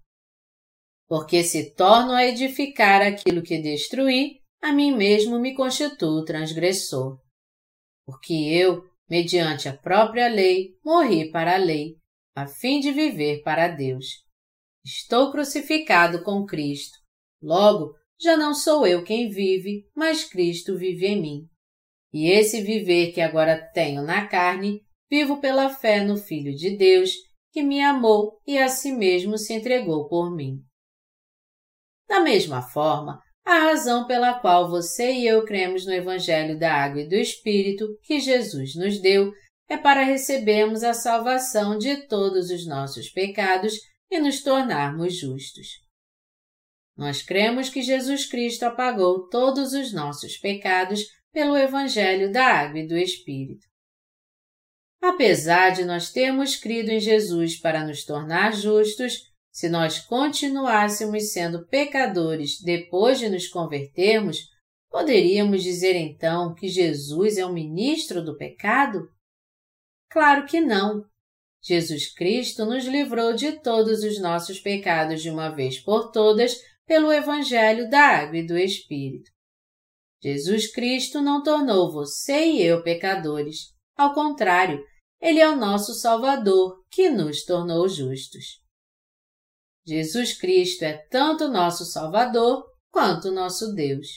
[1.07, 7.19] Porque se torno a edificar aquilo que destruí, a mim mesmo me constituo transgressor.
[8.05, 11.95] Porque eu, mediante a própria lei, morri para a lei,
[12.35, 14.05] a fim de viver para Deus.
[14.83, 16.97] Estou crucificado com Cristo.
[17.41, 21.47] Logo, já não sou eu quem vive, mas Cristo vive em mim.
[22.11, 27.11] E esse viver que agora tenho na carne, vivo pela fé no Filho de Deus,
[27.51, 30.59] que me amou e a si mesmo se entregou por mim.
[32.07, 37.01] Da mesma forma, a razão pela qual você e eu cremos no Evangelho da Água
[37.01, 39.33] e do Espírito que Jesus nos deu
[39.67, 43.73] é para recebermos a salvação de todos os nossos pecados
[44.09, 45.67] e nos tornarmos justos.
[46.95, 51.01] Nós cremos que Jesus Cristo apagou todos os nossos pecados
[51.31, 53.65] pelo Evangelho da Água e do Espírito.
[55.01, 61.67] Apesar de nós termos crido em Jesus para nos tornar justos, se nós continuássemos sendo
[61.67, 64.39] pecadores depois de nos convertermos,
[64.89, 69.07] poderíamos dizer então que Jesus é um ministro do pecado?
[70.09, 71.05] Claro que não.
[71.61, 77.13] Jesus Cristo nos livrou de todos os nossos pecados de uma vez por todas pelo
[77.13, 79.31] Evangelho da Água e do Espírito.
[80.21, 83.71] Jesus Cristo não tornou você e eu pecadores.
[83.95, 84.83] Ao contrário,
[85.21, 88.62] Ele é o nosso Salvador, que nos tornou justos.
[89.85, 94.07] Jesus Cristo é tanto nosso Salvador quanto nosso Deus.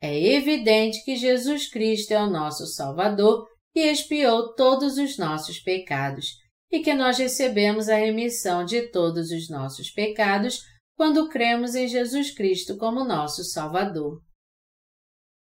[0.00, 6.26] É evidente que Jesus Cristo é o nosso Salvador e expiou todos os nossos pecados,
[6.70, 10.60] e que nós recebemos a remissão de todos os nossos pecados
[10.96, 14.20] quando cremos em Jesus Cristo como nosso Salvador.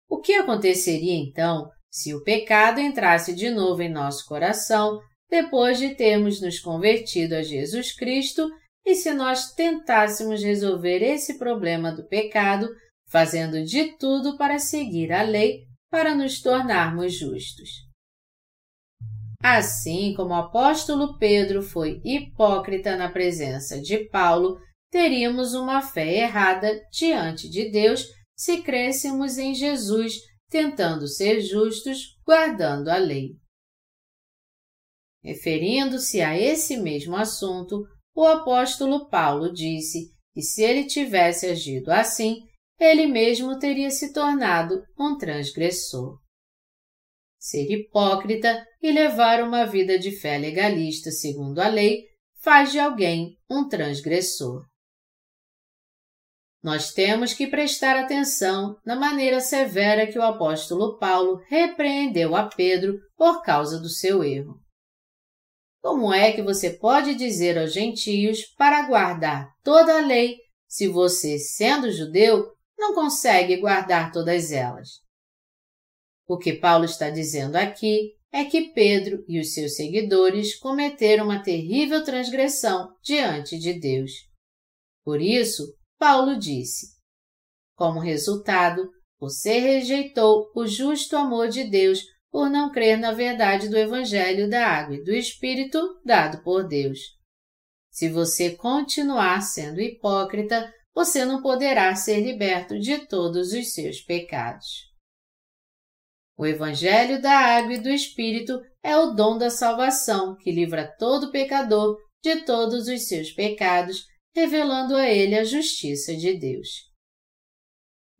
[0.08, 5.94] O que aconteceria então se o pecado entrasse de novo em nosso coração depois de
[5.94, 8.48] termos nos convertido a Jesus Cristo
[8.86, 12.68] e se nós tentássemos resolver esse problema do pecado
[13.08, 17.68] fazendo de tudo para seguir a lei para nos tornarmos justos?
[19.42, 24.58] Assim como o apóstolo Pedro foi hipócrita na presença de Paulo,
[24.90, 30.14] teríamos uma fé errada diante de Deus se crêssemos em Jesus,
[30.48, 33.36] tentando ser justos, guardando a lei.
[35.24, 37.84] Referindo-se a esse mesmo assunto,
[38.16, 42.38] o apóstolo Paulo disse que se ele tivesse agido assim,
[42.80, 46.18] ele mesmo teria se tornado um transgressor.
[47.38, 52.04] Ser hipócrita e levar uma vida de fé legalista segundo a lei
[52.42, 54.64] faz de alguém um transgressor.
[56.62, 62.98] Nós temos que prestar atenção na maneira severa que o apóstolo Paulo repreendeu a Pedro
[63.14, 64.65] por causa do seu erro.
[65.86, 71.38] Como é que você pode dizer aos gentios para guardar toda a lei se você,
[71.38, 74.88] sendo judeu, não consegue guardar todas elas?
[76.26, 81.40] O que Paulo está dizendo aqui é que Pedro e os seus seguidores cometeram uma
[81.40, 84.10] terrível transgressão diante de Deus.
[85.04, 86.96] Por isso, Paulo disse:
[87.76, 92.00] Como resultado, você rejeitou o justo amor de Deus
[92.36, 96.98] por não crer na verdade do Evangelho da Água e do Espírito dado por Deus.
[97.90, 104.66] Se você continuar sendo hipócrita, você não poderá ser liberto de todos os seus pecados.
[106.36, 111.32] O Evangelho da Água e do Espírito é o dom da salvação que livra todo
[111.32, 116.68] pecador de todos os seus pecados, revelando a ele a justiça de Deus.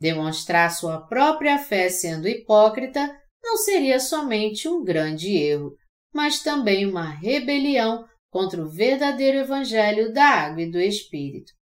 [0.01, 3.15] Demonstrar sua própria fé sendo hipócrita
[3.47, 5.77] não seria somente um grande erro,
[6.13, 11.53] mas também uma rebelião contra o verdadeiro Evangelho da Água e do Espírito.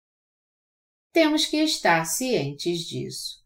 [1.12, 3.44] Temos que estar cientes disso.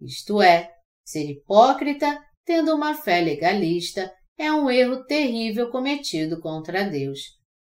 [0.00, 0.74] Isto é,
[1.10, 7.18] Ser hipócrita, tendo uma fé legalista, é um erro terrível cometido contra Deus,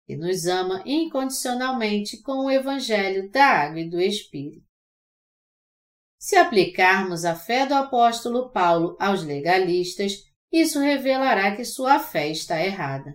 [0.06, 4.67] que nos ama incondicionalmente com o Evangelho da Água e do Espírito.
[6.20, 10.14] Se aplicarmos a fé do apóstolo Paulo aos legalistas,
[10.52, 13.14] isso revelará que sua fé está errada.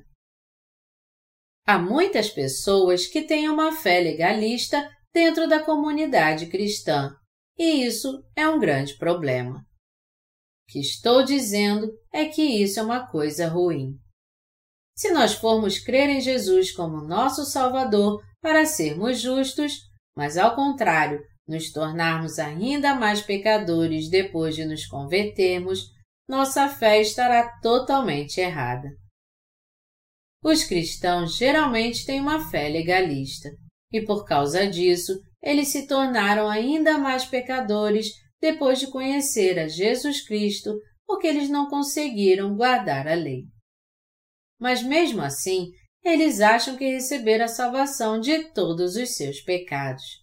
[1.67, 7.15] Há muitas pessoas que têm uma fé legalista dentro da comunidade cristã,
[7.59, 9.59] e isso é um grande problema.
[9.59, 13.99] O que estou dizendo é que isso é uma coisa ruim.
[14.97, 19.79] Se nós formos crer em Jesus como nosso Salvador para sermos justos,
[20.17, 21.21] mas ao contrário,
[21.53, 25.91] nos tornarmos ainda mais pecadores depois de nos convertermos,
[26.27, 28.89] nossa fé estará totalmente errada.
[30.43, 33.51] Os cristãos geralmente têm uma fé legalista,
[33.93, 38.09] e por causa disso, eles se tornaram ainda mais pecadores
[38.41, 40.75] depois de conhecer a Jesus Cristo,
[41.07, 43.45] porque eles não conseguiram guardar a lei.
[44.59, 45.69] Mas mesmo assim,
[46.03, 50.22] eles acham que receberam a salvação de todos os seus pecados.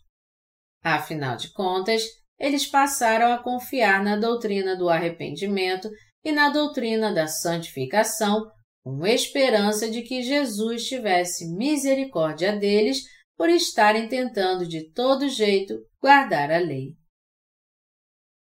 [0.83, 2.03] Afinal de contas,
[2.39, 5.89] eles passaram a confiar na doutrina do arrependimento
[6.23, 8.49] e na doutrina da santificação,
[8.83, 13.03] com esperança de que Jesus tivesse misericórdia deles
[13.37, 16.95] por estarem tentando de todo jeito guardar a lei.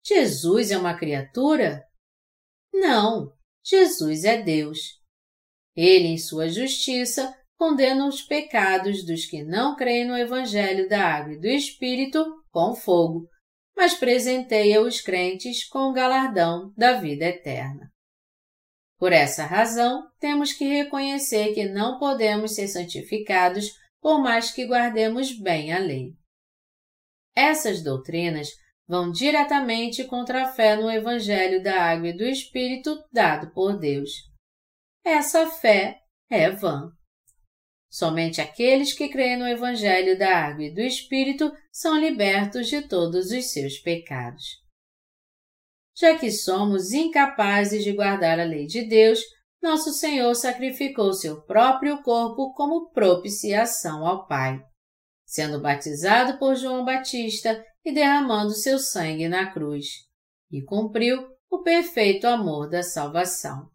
[0.05, 1.85] Jesus é uma criatura?
[2.73, 3.33] Não,
[3.65, 4.79] Jesus é Deus.
[5.77, 11.35] Ele, em sua justiça, condena os pecados dos que não creem no Evangelho da Água
[11.35, 13.29] e do Espírito com fogo,
[13.77, 17.93] mas presenteia os crentes com o galardão da vida eterna.
[18.99, 25.39] Por essa razão, temos que reconhecer que não podemos ser santificados por mais que guardemos
[25.39, 26.15] bem a lei.
[27.37, 28.49] Essas doutrinas
[28.89, 34.13] vão diretamente contra a fé no Evangelho da Água e do Espírito dado por Deus.
[35.05, 36.01] Essa fé
[36.31, 36.91] é vã.
[37.91, 43.33] Somente aqueles que creem no Evangelho da Água e do Espírito são libertos de todos
[43.33, 44.45] os seus pecados.
[45.97, 49.19] Já que somos incapazes de guardar a lei de Deus,
[49.61, 54.63] nosso Senhor sacrificou seu próprio corpo como propiciação ao Pai,
[55.27, 59.87] sendo batizado por João Batista e derramando seu sangue na cruz,
[60.51, 63.69] e cumpriu o perfeito amor da salvação.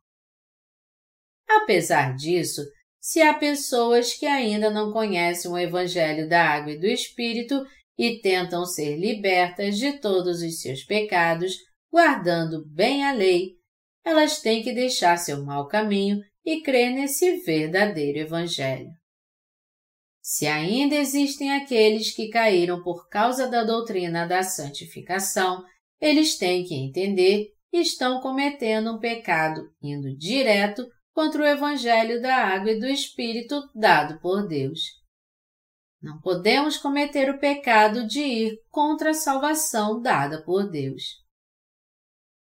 [1.48, 2.62] Apesar disso,
[3.06, 7.64] se há pessoas que ainda não conhecem o Evangelho da Água e do Espírito
[7.96, 11.54] e tentam ser libertas de todos os seus pecados,
[11.92, 13.58] guardando bem a lei,
[14.04, 18.90] elas têm que deixar seu mau caminho e crer nesse verdadeiro Evangelho.
[20.20, 25.64] Se ainda existem aqueles que caíram por causa da doutrina da santificação,
[26.02, 32.36] eles têm que entender que estão cometendo um pecado indo direto contra o Evangelho da
[32.36, 34.82] Água e do Espírito dado por Deus.
[36.02, 41.04] Não podemos cometer o pecado de ir contra a salvação dada por Deus.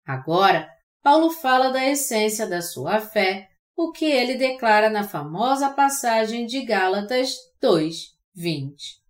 [0.05, 0.69] Agora,
[1.03, 6.63] Paulo fala da essência da sua fé, o que ele declara na famosa passagem de
[6.63, 7.93] Gálatas 2,
[8.34, 9.01] 20.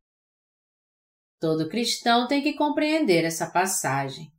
[1.39, 4.31] Todo cristão tem que compreender essa passagem.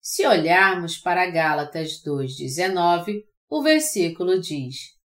[0.00, 4.96] Se olharmos para Gálatas 2,19, o versículo diz: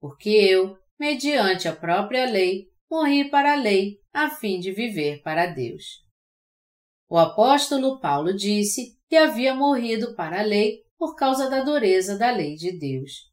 [0.00, 5.46] Porque eu, mediante a própria lei, morri para a lei, a fim de viver para
[5.46, 6.04] Deus.
[7.08, 12.30] O apóstolo Paulo disse que havia morrido para a lei por causa da dureza da
[12.30, 13.30] lei de Deus.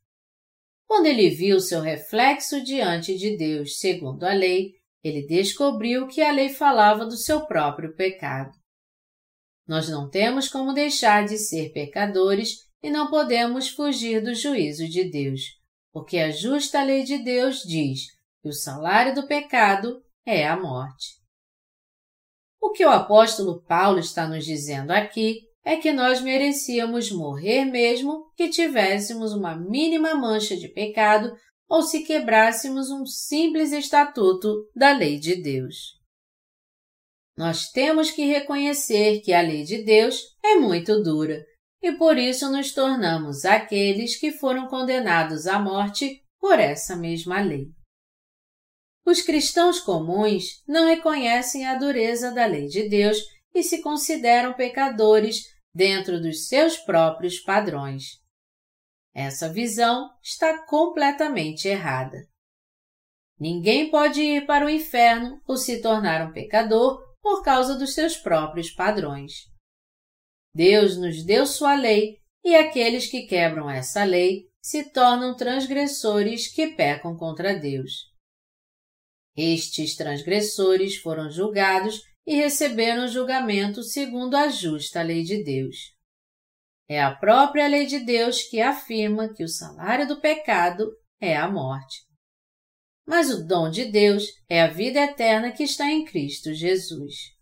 [0.86, 6.32] Quando ele viu seu reflexo diante de Deus segundo a lei, ele descobriu que a
[6.32, 8.52] lei falava do seu próprio pecado.
[9.68, 15.06] Nós não temos como deixar de ser pecadores e não podemos fugir do juízo de
[15.06, 15.42] Deus,
[15.94, 18.08] porque a justa lei de Deus diz
[18.42, 21.24] que o salário do pecado é a morte.
[22.62, 28.30] O que o apóstolo Paulo está nos dizendo aqui é que nós merecíamos morrer mesmo
[28.36, 31.34] que tivéssemos uma mínima mancha de pecado
[31.70, 35.98] ou se quebrássemos um simples estatuto da lei de Deus.
[37.38, 41.44] Nós temos que reconhecer que a lei de Deus é muito dura
[41.84, 47.68] e por isso nos tornamos aqueles que foram condenados à morte por essa mesma lei.
[49.06, 53.18] Os cristãos comuns não reconhecem a dureza da lei de Deus
[53.54, 55.44] e se consideram pecadores
[55.76, 58.22] dentro dos seus próprios padrões.
[59.14, 62.18] Essa visão está completamente errada.
[63.38, 68.16] Ninguém pode ir para o inferno ou se tornar um pecador por causa dos seus
[68.16, 69.53] próprios padrões.
[70.56, 76.68] Deus nos deu sua lei e aqueles que quebram essa lei se tornam transgressores que
[76.68, 78.12] pecam contra Deus.
[79.36, 85.94] Estes transgressores foram julgados e receberam julgamento segundo a justa lei de Deus.
[86.88, 91.50] É a própria lei de Deus que afirma que o salário do pecado é a
[91.50, 92.06] morte.
[93.06, 97.34] Mas o dom de Deus é a vida eterna que está em Cristo Jesus.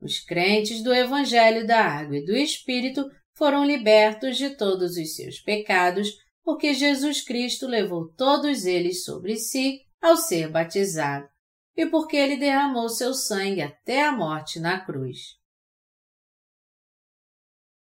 [0.00, 5.40] Os crentes do Evangelho da Água e do Espírito foram libertos de todos os seus
[5.40, 11.28] pecados, porque Jesus Cristo levou todos eles sobre si ao ser batizado
[11.76, 15.38] e porque ele derramou seu sangue até a morte na cruz.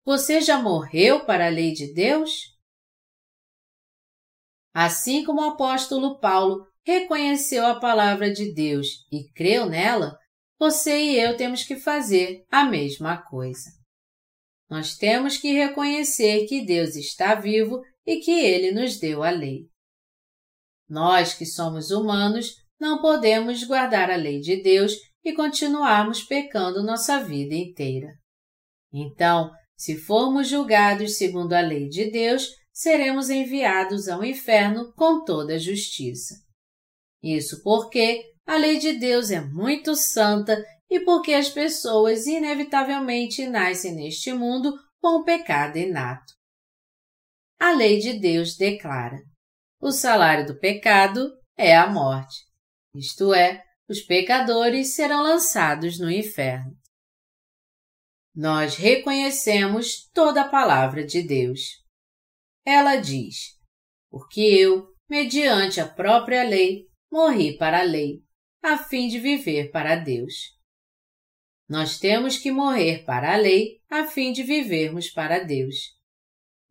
[0.05, 2.55] Você já morreu para a lei de Deus?
[4.71, 10.17] Assim como o apóstolo Paulo reconheceu a palavra de Deus e creu nela,
[10.59, 13.69] você e eu temos que fazer a mesma coisa.
[14.69, 19.69] Nós temos que reconhecer que Deus está vivo e que Ele nos deu a lei.
[20.89, 24.93] Nós que somos humanos não podemos guardar a lei de Deus
[25.23, 28.07] e continuarmos pecando nossa vida inteira.
[28.93, 35.55] Então, se formos julgados segundo a lei de Deus, seremos enviados ao inferno com toda
[35.55, 36.35] a justiça.
[37.21, 40.57] Isso porque a lei de Deus é muito santa
[40.89, 46.33] e porque as pessoas inevitavelmente nascem neste mundo com o pecado inato.
[47.59, 49.17] A lei de Deus declara:
[49.79, 52.47] o salário do pecado é a morte
[52.97, 56.75] isto é, os pecadores serão lançados no inferno.
[58.35, 61.61] Nós reconhecemos toda a palavra de Deus.
[62.65, 63.55] Ela diz:
[64.09, 68.23] Porque eu, mediante a própria lei, morri para a lei,
[68.63, 70.57] a fim de viver para Deus.
[71.69, 75.75] Nós temos que morrer para a lei a fim de vivermos para Deus.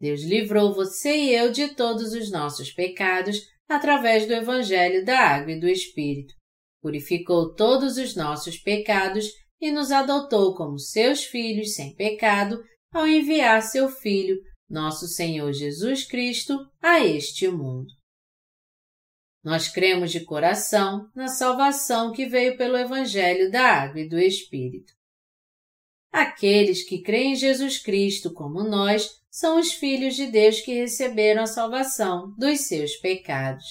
[0.01, 5.53] Deus livrou você e eu de todos os nossos pecados através do Evangelho da Água
[5.53, 6.34] e do Espírito.
[6.80, 9.26] Purificou todos os nossos pecados
[9.61, 12.62] e nos adotou como seus filhos sem pecado
[12.93, 14.37] ao enviar seu Filho,
[14.68, 17.93] nosso Senhor Jesus Cristo, a este mundo.
[19.47, 24.92] Nós cremos de coração na salvação que veio pelo Evangelho da Água e do Espírito.
[26.11, 31.44] Aqueles que creem em Jesus Cristo como nós são os filhos de Deus que receberam
[31.44, 33.64] a salvação dos seus pecados.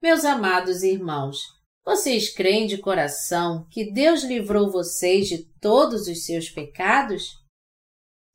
[0.00, 1.38] Meus amados irmãos,
[1.84, 7.24] vocês creem de coração que Deus livrou vocês de todos os seus pecados?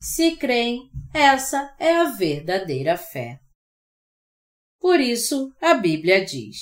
[0.02, 3.45] Se creem, essa é a verdadeira fé.
[4.86, 6.58] Por isso, a Bíblia diz: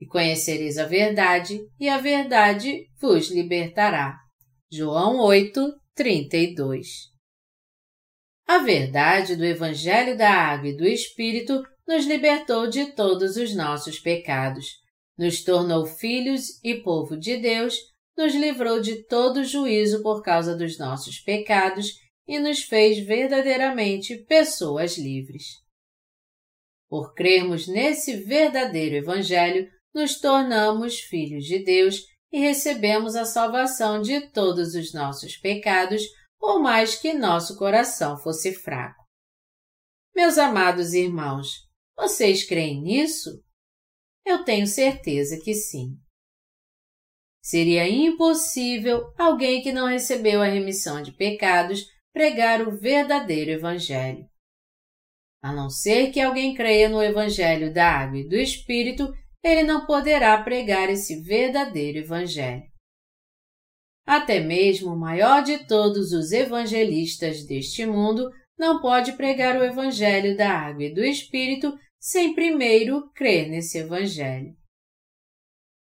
[0.00, 4.16] E conhecereis a verdade, e a verdade vos libertará.
[4.72, 5.60] João 8,
[5.94, 6.86] 32.
[8.48, 13.98] A verdade do Evangelho da Água e do Espírito nos libertou de todos os nossos
[14.00, 14.64] pecados,
[15.18, 17.76] nos tornou filhos e povo de Deus,
[18.16, 21.88] nos livrou de todo juízo por causa dos nossos pecados
[22.26, 25.62] e nos fez verdadeiramente pessoas livres.
[26.94, 34.30] Por crermos nesse verdadeiro Evangelho, nos tornamos filhos de Deus e recebemos a salvação de
[34.30, 36.04] todos os nossos pecados,
[36.38, 39.02] por mais que nosso coração fosse fraco.
[40.14, 43.42] Meus amados irmãos, vocês creem nisso?
[44.24, 45.98] Eu tenho certeza que sim.
[47.42, 54.32] Seria impossível alguém que não recebeu a remissão de pecados pregar o verdadeiro Evangelho.
[55.44, 59.84] A não ser que alguém creia no Evangelho da Água e do Espírito ele não
[59.84, 62.62] poderá pregar esse verdadeiro Evangelho.
[64.06, 70.34] Até mesmo o maior de todos os evangelistas deste mundo não pode pregar o Evangelho
[70.34, 74.56] da Água e do Espírito sem primeiro crer nesse Evangelho.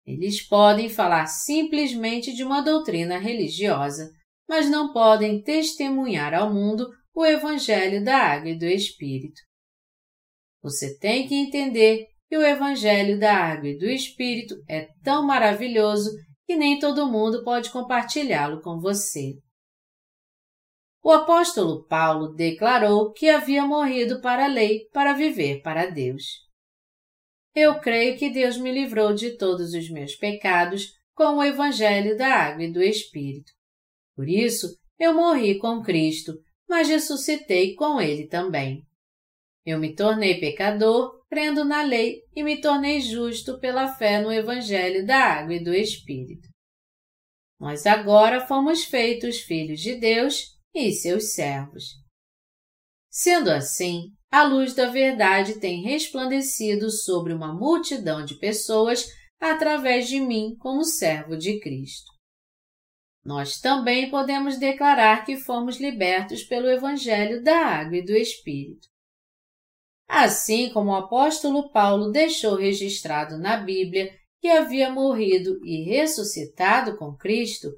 [0.06, 4.12] Eles podem falar simplesmente de uma doutrina religiosa,
[4.50, 9.42] mas não podem testemunhar ao mundo o Evangelho da Água e do Espírito.
[10.62, 16.12] Você tem que entender que o Evangelho da Água e do Espírito é tão maravilhoso
[16.46, 19.34] que nem todo mundo pode compartilhá-lo com você.
[21.02, 26.24] O apóstolo Paulo declarou que havia morrido para a lei para viver para Deus.
[27.56, 32.28] Eu creio que Deus me livrou de todos os meus pecados com o Evangelho da
[32.28, 33.54] Água e do Espírito.
[34.16, 34.68] Por isso,
[35.00, 36.34] eu morri com Cristo,
[36.68, 38.86] mas ressuscitei com Ele também.
[39.66, 45.06] Eu me tornei pecador crendo na lei e me tornei justo pela fé no Evangelho
[45.06, 46.48] da Água e do Espírito.
[47.60, 51.96] Nós agora fomos feitos filhos de Deus e seus servos.
[53.10, 59.08] Sendo assim, a luz da verdade tem resplandecido sobre uma multidão de pessoas
[59.40, 62.15] através de mim como servo de Cristo.
[63.26, 68.88] Nós também podemos declarar que fomos libertos pelo Evangelho da Água e do Espírito.
[70.08, 77.18] Assim como o apóstolo Paulo deixou registrado na Bíblia que havia morrido e ressuscitado com
[77.18, 77.72] Cristo,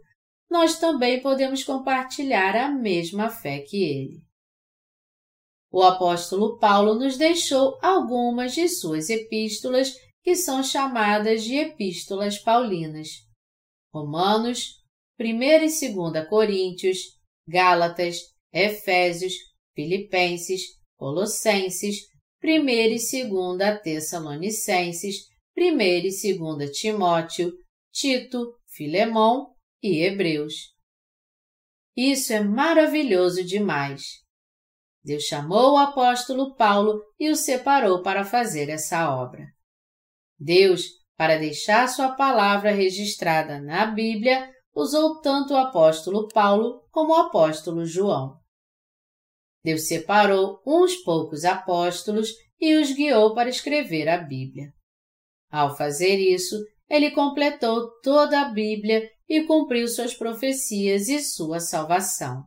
[0.50, 4.22] nós também podemos compartilhar a mesma fé que ele.
[5.72, 13.26] O apóstolo Paulo nos deixou algumas de suas epístolas que são chamadas de epístolas paulinas.
[13.94, 14.78] Romanos,
[15.20, 16.98] 1 e 2 Coríntios,
[17.48, 18.18] Gálatas,
[18.54, 19.34] Efésios,
[19.76, 20.62] Filipenses,
[20.96, 22.02] Colossenses,
[22.44, 25.16] 1 e 2 Tessalonicenses,
[25.58, 27.52] 1 e 2 Timóteo,
[27.92, 30.54] Tito, Filemão e Hebreus.
[31.96, 34.04] Isso é maravilhoso demais.
[35.04, 39.48] Deus chamou o apóstolo Paulo e o separou para fazer essa obra.
[40.38, 40.84] Deus,
[41.16, 47.84] para deixar sua palavra registrada na Bíblia, usou tanto o apóstolo Paulo como o apóstolo
[47.84, 48.38] João.
[49.64, 52.30] Deus separou uns poucos apóstolos
[52.62, 54.72] e os guiou para escrever a Bíblia.
[55.52, 56.56] Ao fazer isso,
[56.88, 62.44] ele completou toda a Bíblia e cumpriu suas profecias e sua salvação.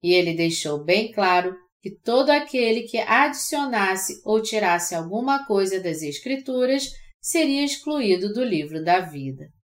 [0.00, 6.00] E ele deixou bem claro que todo aquele que adicionasse ou tirasse alguma coisa das
[6.00, 6.90] Escrituras
[7.20, 9.57] seria excluído do livro da vida.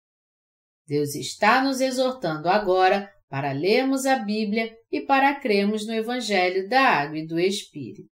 [0.86, 6.80] Deus está nos exortando agora para lermos a Bíblia e para crermos no Evangelho da
[6.80, 8.08] Água e do Espírito.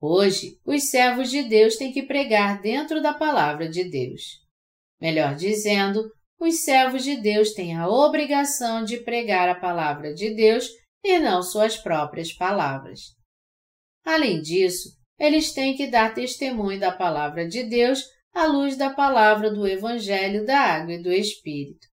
[0.00, 4.22] Hoje, os servos de Deus têm que pregar dentro da palavra de Deus.
[5.00, 6.08] Melhor dizendo,
[6.38, 10.68] os servos de Deus têm a obrigação de pregar a palavra de Deus
[11.04, 13.16] e não suas próprias palavras.
[14.04, 18.04] Além disso, eles têm que dar testemunho da palavra de Deus
[18.38, 21.88] à luz da palavra do Evangelho da Água e do Espírito.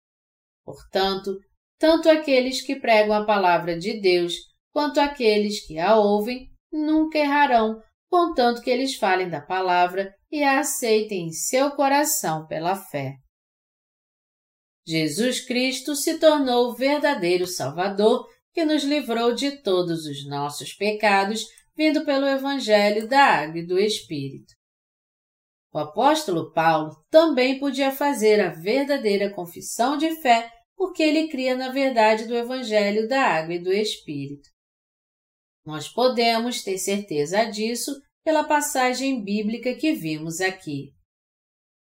[0.64, 1.36] Portanto,
[1.78, 4.34] tanto aqueles que pregam a palavra de Deus
[4.72, 7.78] quanto aqueles que a ouvem nunca errarão,
[8.09, 13.16] contanto que eles falem da palavra e a aceitem em seu coração pela fé.
[14.86, 21.45] Jesus Cristo se tornou o verdadeiro Salvador que nos livrou de todos os nossos pecados,
[21.76, 24.59] vindo pelo Evangelho da Água e do Espírito.
[25.72, 31.70] O apóstolo Paulo também podia fazer a verdadeira confissão de fé porque ele cria na
[31.70, 34.48] verdade do Evangelho da Água e do Espírito.
[35.64, 37.92] Nós podemos ter certeza disso
[38.24, 40.92] pela passagem bíblica que vimos aqui.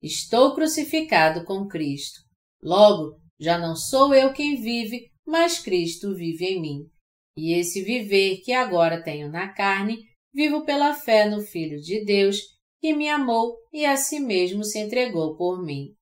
[0.01, 2.21] Estou crucificado com Cristo.
[2.61, 6.89] Logo, já não sou eu quem vive, mas Cristo vive em mim.
[7.36, 12.38] E esse viver que agora tenho na carne, vivo pela fé no Filho de Deus,
[12.86, 15.96] que me amou e a si mesmo se entregou por mim.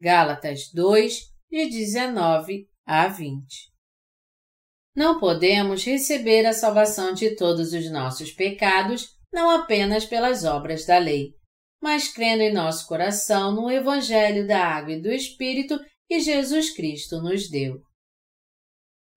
[0.00, 3.70] Gálatas 2, de 19 a 20.
[4.96, 10.96] Não podemos receber a salvação de todos os nossos pecados não apenas pelas obras da
[10.96, 11.34] lei,
[11.82, 15.78] mas crendo em nosso coração no Evangelho da Água e do Espírito
[16.08, 17.78] que Jesus Cristo nos deu.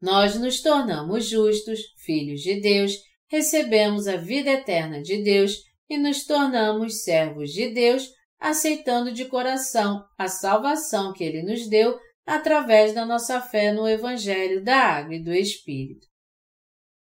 [0.02, 2.92] Nós nos tornamos justos, filhos de Deus,
[3.30, 8.10] recebemos a vida eterna de Deus e nos tornamos servos de Deus,
[8.40, 14.64] aceitando de coração a salvação que Ele nos deu através da nossa fé no Evangelho
[14.64, 16.08] da Água e do Espírito.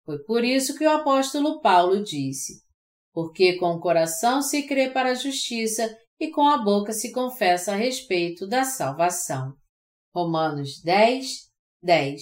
[0.04, 2.64] Foi por isso que o apóstolo Paulo disse:
[3.14, 7.74] Porque com o coração se crê para a justiça e com a boca se confessa
[7.74, 9.54] a respeito da salvação.
[10.14, 11.50] Romanos 10,
[11.82, 12.22] 10.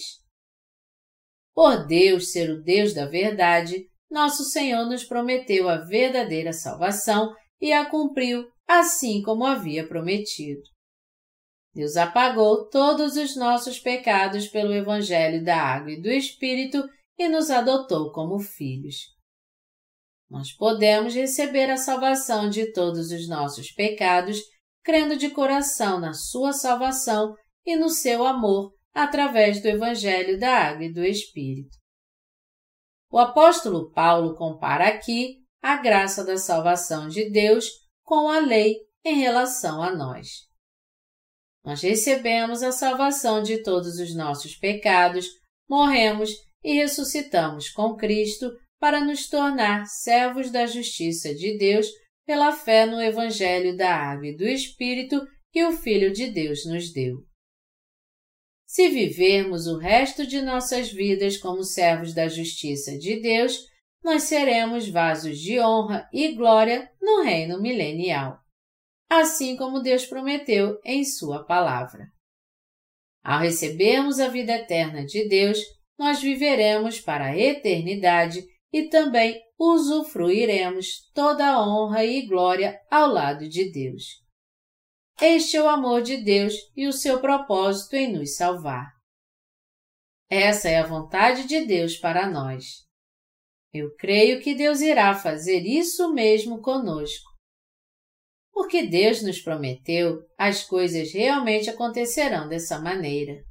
[1.54, 7.72] Por Deus ser o Deus da verdade, nosso Senhor nos prometeu a verdadeira salvação e
[7.72, 10.62] a cumpriu assim como havia prometido.
[11.72, 16.82] Deus apagou todos os nossos pecados pelo Evangelho da Água e do Espírito
[17.16, 18.96] e nos adotou como filhos.
[20.28, 24.40] Nós podemos receber a salvação de todos os nossos pecados
[24.82, 27.34] crendo de coração na Sua salvação
[27.64, 31.79] e no seu amor através do Evangelho da Água e do Espírito.
[33.10, 37.68] O apóstolo Paulo compara aqui a graça da salvação de Deus
[38.04, 40.48] com a lei em relação a nós.
[41.64, 45.26] Nós recebemos a salvação de todos os nossos pecados,
[45.68, 46.30] morremos
[46.62, 51.88] e ressuscitamos com Cristo para nos tornar servos da justiça de Deus
[52.24, 55.20] pela fé no Evangelho da Água e do Espírito
[55.52, 57.29] que o Filho de Deus nos deu.
[58.70, 63.66] Se vivermos o resto de nossas vidas como servos da justiça de Deus,
[64.00, 68.38] nós seremos vasos de honra e glória no reino milenial,
[69.10, 72.06] assim como Deus prometeu em Sua palavra.
[73.24, 75.58] Ao recebermos a vida eterna de Deus,
[75.98, 83.48] nós viveremos para a eternidade e também usufruiremos toda a honra e glória ao lado
[83.48, 84.19] de Deus.
[85.22, 88.90] Este é o amor de Deus e o seu propósito em nos salvar.
[90.30, 92.86] Essa é a vontade de Deus para nós.
[93.70, 97.28] Eu creio que Deus irá fazer isso mesmo conosco.
[98.50, 103.44] Porque Deus nos prometeu, as coisas realmente acontecerão dessa maneira.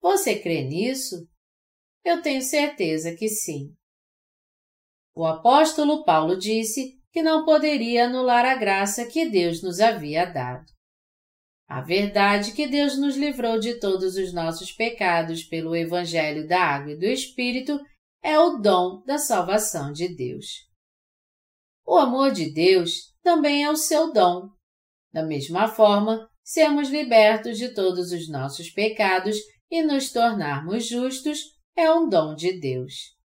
[0.00, 1.26] Você crê nisso?
[2.04, 3.74] Eu tenho certeza que sim.
[5.16, 10.75] O apóstolo Paulo disse que não poderia anular a graça que Deus nos havia dado.
[11.68, 16.92] A verdade que Deus nos livrou de todos os nossos pecados pelo Evangelho da Água
[16.92, 17.80] e do Espírito
[18.22, 20.66] é o dom da salvação de Deus.
[21.84, 24.48] O amor de Deus também é o seu dom.
[25.12, 29.36] Da mesma forma, sermos libertos de todos os nossos pecados
[29.70, 31.40] e nos tornarmos justos
[31.76, 33.16] é um dom de Deus.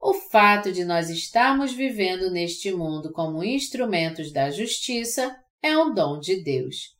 [0.00, 6.20] O fato de nós estarmos vivendo neste mundo como instrumentos da justiça é um dom
[6.20, 6.93] de Deus.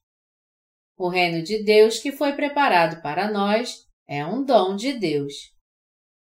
[0.97, 5.33] O reino de Deus que foi preparado para nós é um dom de Deus.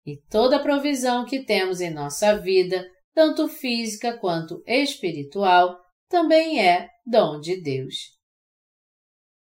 [0.05, 7.39] E toda provisão que temos em nossa vida, tanto física quanto espiritual, também é dom
[7.39, 7.95] de Deus.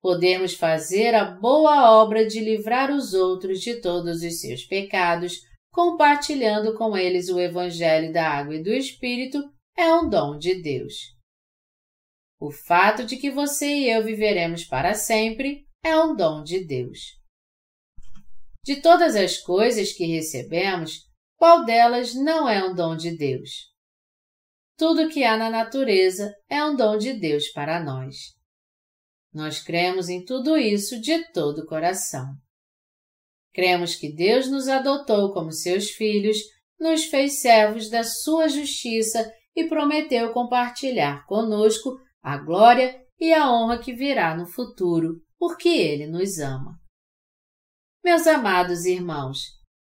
[0.01, 6.73] Podemos fazer a boa obra de livrar os outros de todos os seus pecados, compartilhando
[6.75, 9.43] com eles o Evangelho da Água e do Espírito,
[9.77, 11.18] é um dom de Deus.
[12.39, 17.19] O fato de que você e eu viveremos para sempre é um dom de Deus.
[18.63, 23.69] De todas as coisas que recebemos, qual delas não é um dom de Deus?
[24.77, 28.15] Tudo que há na natureza é um dom de Deus para nós.
[29.33, 32.33] Nós cremos em tudo isso de todo o coração.
[33.53, 36.37] Cremos que Deus nos adotou como seus filhos,
[36.79, 43.79] nos fez servos da sua justiça e prometeu compartilhar conosco a glória e a honra
[43.79, 46.79] que virá no futuro, porque Ele nos ama.
[48.03, 49.39] Meus amados irmãos,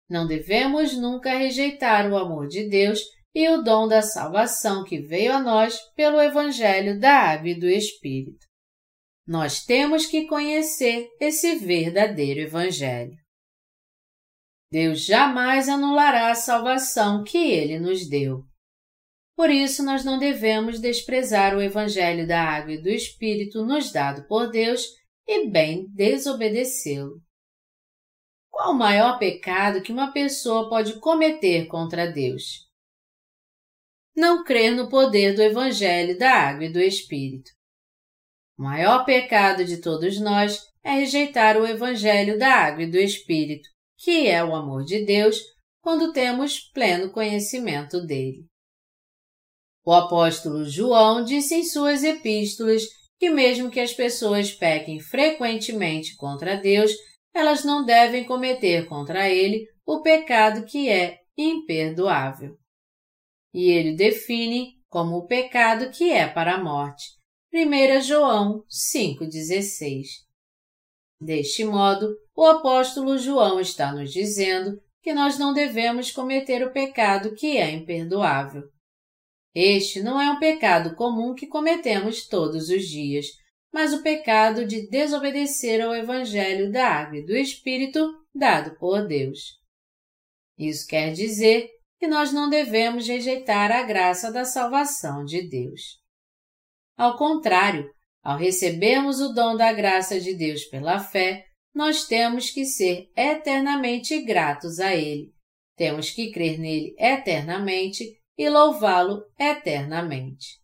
[0.09, 2.99] não devemos nunca rejeitar o amor de Deus
[3.33, 7.67] e o dom da salvação que veio a nós pelo Evangelho da Água e do
[7.67, 8.45] Espírito.
[9.25, 13.17] Nós temos que conhecer esse verdadeiro Evangelho.
[14.71, 18.43] Deus jamais anulará a salvação que Ele nos deu.
[19.35, 24.27] Por isso, nós não devemos desprezar o Evangelho da Água e do Espírito nos dado
[24.27, 24.85] por Deus
[25.27, 27.21] e bem desobedecê-lo.
[28.49, 32.69] Qual o maior pecado que uma pessoa pode cometer contra Deus?
[34.15, 37.49] Não crer no poder do Evangelho da Água e do Espírito.
[38.55, 43.67] O maior pecado de todos nós é rejeitar o Evangelho da Água e do Espírito,
[43.97, 45.39] que é o amor de Deus,
[45.81, 48.45] quando temos pleno conhecimento dele.
[49.85, 52.83] O apóstolo João disse em suas epístolas
[53.19, 56.91] que, mesmo que as pessoas pequem frequentemente contra Deus,
[57.33, 62.57] elas não devem cometer contra ele o pecado que é imperdoável.
[63.53, 67.05] E ele define como o pecado que é para a morte.
[67.53, 70.05] 1 João 5,16.
[71.19, 77.35] Deste modo, o apóstolo João está nos dizendo que nós não devemos cometer o pecado
[77.35, 78.72] que é imperdoável.
[79.53, 83.27] Este não é um pecado comum que cometemos todos os dias,
[83.71, 89.39] mas o pecado de desobedecer ao Evangelho da Água e do Espírito dado por Deus.
[90.57, 95.99] Isso quer dizer que nós não devemos rejeitar a graça da salvação de Deus.
[96.97, 97.89] Ao contrário,
[98.21, 104.21] ao recebermos o dom da graça de Deus pela fé, nós temos que ser eternamente
[104.21, 105.33] gratos a Ele.
[105.75, 108.03] Temos que crer nele eternamente
[108.37, 110.59] e louvá-lo eternamente.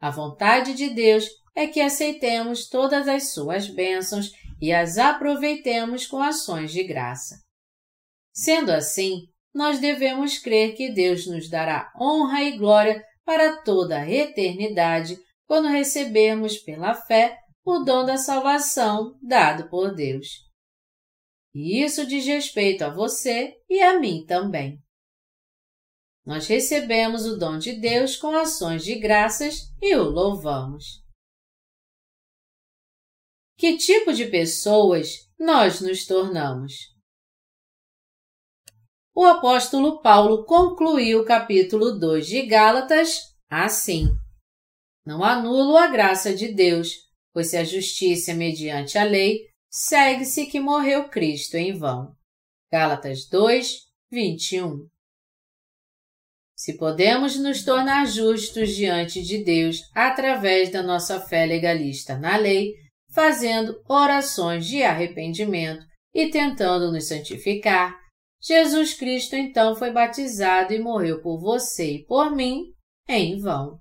[0.00, 6.22] A vontade de Deus é que aceitemos todas as suas bênçãos e as aproveitemos com
[6.22, 7.36] ações de graça.
[8.32, 14.10] Sendo assim, nós devemos crer que Deus nos dará honra e glória para toda a
[14.10, 20.48] eternidade quando recebermos pela fé o dom da salvação dado por Deus.
[21.52, 24.80] E isso diz respeito a você e a mim também
[26.24, 31.02] nós recebemos o dom de Deus com ações de graças e o louvamos.
[33.56, 36.72] Que tipo de pessoas nós nos tornamos?
[39.14, 43.18] O apóstolo Paulo concluiu o capítulo 2 de Gálatas
[43.50, 44.06] assim:
[45.04, 46.88] Não anulo a graça de Deus,
[47.32, 52.14] pois se a justiça é mediante a lei, segue-se que morreu Cristo em vão.
[52.72, 54.88] Gálatas 2, 21.
[56.60, 62.74] Se podemos nos tornar justos diante de Deus através da nossa fé legalista na lei,
[63.14, 65.82] fazendo orações de arrependimento
[66.12, 67.98] e tentando nos santificar,
[68.42, 72.64] Jesus Cristo então foi batizado e morreu por você e por mim
[73.08, 73.80] em vão.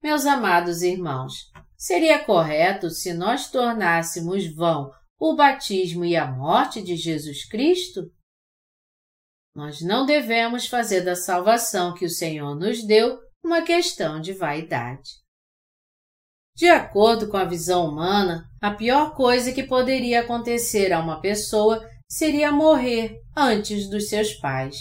[0.00, 1.32] Meus amados irmãos,
[1.76, 8.02] seria correto se nós tornássemos vão o batismo e a morte de Jesus Cristo?
[9.58, 15.10] Nós não devemos fazer da salvação que o Senhor nos deu uma questão de vaidade.
[16.56, 21.84] De acordo com a visão humana, a pior coisa que poderia acontecer a uma pessoa
[22.08, 24.76] seria morrer antes dos seus pais.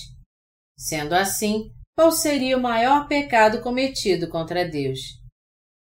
[0.78, 5.00] Sendo assim, qual seria o maior pecado cometido contra Deus?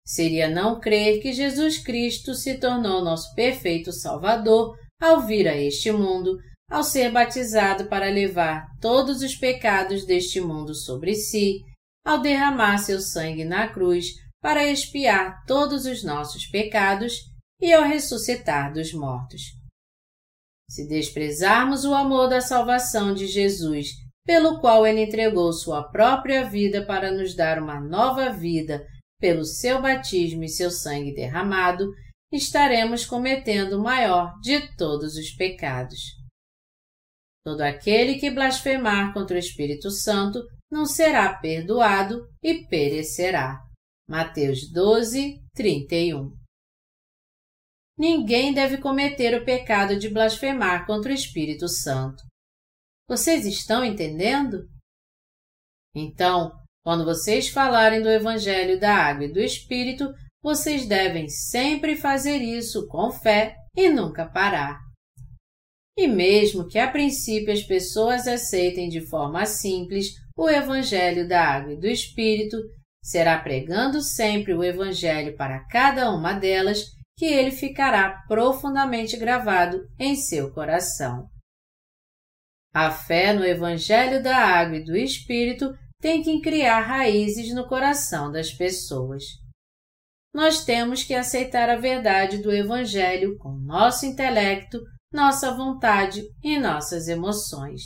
[0.03, 5.93] Seria não crer que Jesus Cristo se tornou nosso perfeito Salvador ao vir a este
[5.93, 6.39] mundo,
[6.71, 11.63] ao ser batizado para levar todos os pecados deste mundo sobre si,
[12.05, 14.07] ao derramar seu sangue na cruz
[14.41, 17.15] para expiar todos os nossos pecados
[17.61, 19.43] e ao ressuscitar dos mortos.
[20.71, 23.89] Se desprezarmos o amor da salvação de Jesus,
[24.27, 28.87] pelo qual ele entregou sua própria vida para nos dar uma nova vida
[29.19, 31.91] pelo seu batismo e seu sangue derramado,
[32.31, 36.18] estaremos cometendo o maior de todos os pecados.
[37.49, 43.59] Todo aquele que blasfemar contra o Espírito Santo não será perdoado e perecerá.
[44.07, 46.31] Mateus 12, 31
[47.99, 52.23] Ninguém deve cometer o pecado de blasfemar contra o Espírito Santo.
[53.09, 54.69] Vocês estão entendendo?
[55.97, 56.53] Então,
[56.85, 62.87] quando vocês falarem do Evangelho da Água e do Espírito, vocês devem sempre fazer isso
[62.89, 64.88] com fé e nunca parar.
[65.99, 71.73] E mesmo que a princípio as pessoas aceitem de forma simples o Evangelho da Água
[71.73, 72.57] e do Espírito,
[73.03, 76.85] será pregando sempre o Evangelho para cada uma delas
[77.17, 81.29] que ele ficará profundamente gravado em seu coração.
[82.73, 88.31] A fé no Evangelho da Água e do Espírito tem que criar raízes no coração
[88.31, 89.25] das pessoas.
[90.33, 94.79] Nós temos que aceitar a verdade do Evangelho com nosso intelecto,
[95.13, 97.83] nossa vontade e nossas emoções.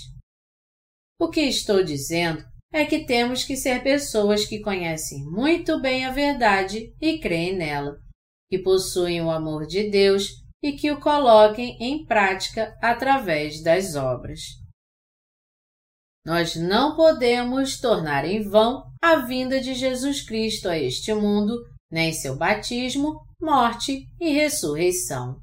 [1.20, 6.10] O que estou dizendo é que temos que ser pessoas que conhecem muito bem a
[6.10, 7.96] verdade e creem nela,
[8.50, 14.40] que possuem o amor de Deus e que o coloquem em prática através das obras.
[16.24, 21.56] Nós não podemos tornar em vão a vinda de Jesus Cristo a este mundo,
[21.90, 25.40] nem seu batismo, morte e ressurreição.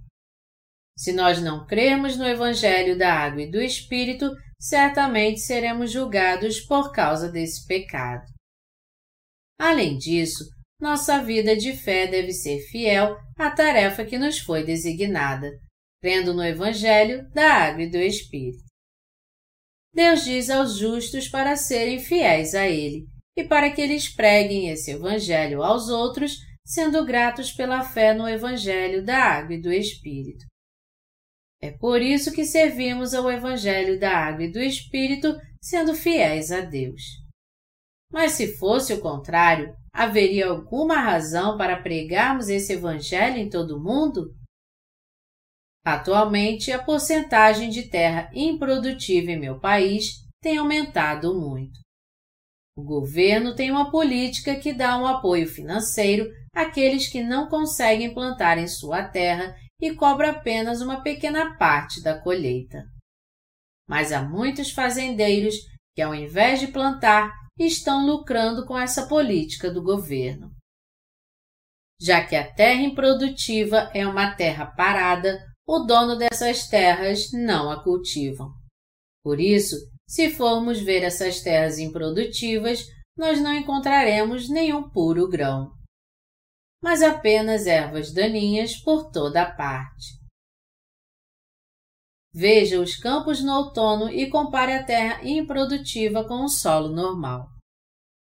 [1.00, 6.92] Se nós não crermos no Evangelho da Água e do Espírito, certamente seremos julgados por
[6.92, 8.26] causa desse pecado.
[9.58, 10.44] Além disso,
[10.78, 15.50] nossa vida de fé deve ser fiel à tarefa que nos foi designada,
[16.02, 18.66] crendo no Evangelho da Água e do Espírito.
[19.94, 24.92] Deus diz aos justos para serem fiéis a Ele e para que eles preguem esse
[24.92, 26.36] Evangelho aos outros,
[26.66, 30.49] sendo gratos pela fé no Evangelho da Água e do Espírito.
[31.62, 36.62] É por isso que servimos ao Evangelho da Água e do Espírito, sendo fiéis a
[36.62, 37.02] Deus.
[38.12, 43.84] Mas se fosse o contrário, haveria alguma razão para pregarmos esse Evangelho em todo o
[43.84, 44.34] mundo?
[45.86, 51.80] Atualmente, a porcentagem de terra improdutiva em meu país tem aumentado muito.
[52.78, 58.58] O governo tem uma política que dá um apoio financeiro àqueles que não conseguem plantar
[58.58, 62.84] em sua terra e cobra apenas uma pequena parte da colheita.
[63.88, 65.56] Mas há muitos fazendeiros
[65.96, 70.52] que, ao invés de plantar, estão lucrando com essa política do governo.
[72.02, 77.84] Já que a terra improdutiva é uma terra parada, o dono dessas terras não a
[77.84, 78.54] cultivam.
[79.24, 79.76] Por isso,
[80.08, 82.84] se formos ver essas terras improdutivas,
[83.18, 85.72] nós não encontraremos nenhum puro grão,
[86.82, 90.20] mas apenas ervas daninhas por toda a parte.
[92.34, 97.50] Veja os campos no outono e compare a terra improdutiva com o solo normal.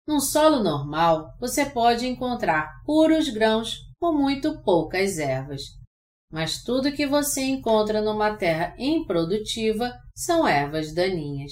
[0.08, 5.62] Num solo normal, você pode encontrar puros grãos com muito poucas ervas.
[6.32, 11.52] Mas tudo que você encontra numa terra improdutiva são ervas daninhas.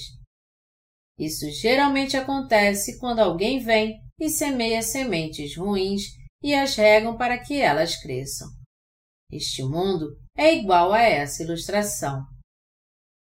[1.18, 6.04] Isso geralmente acontece quando alguém vem e semeia sementes ruins
[6.43, 8.47] e as regam para que elas cresçam.
[9.31, 12.23] Este mundo é igual a essa ilustração.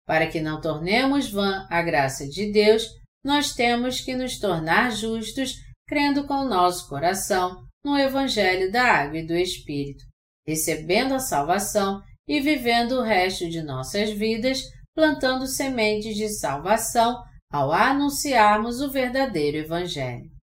[0.06, 2.88] Para que não tornemos vã a graça de Deus,
[3.24, 5.56] nós temos que nos tornar justos
[5.88, 10.04] crendo com o nosso coração no Evangelho da Água e do Espírito,
[10.46, 14.62] recebendo a salvação e vivendo o resto de nossas vidas
[14.94, 20.37] plantando sementes de salvação ao anunciarmos o verdadeiro Evangelho.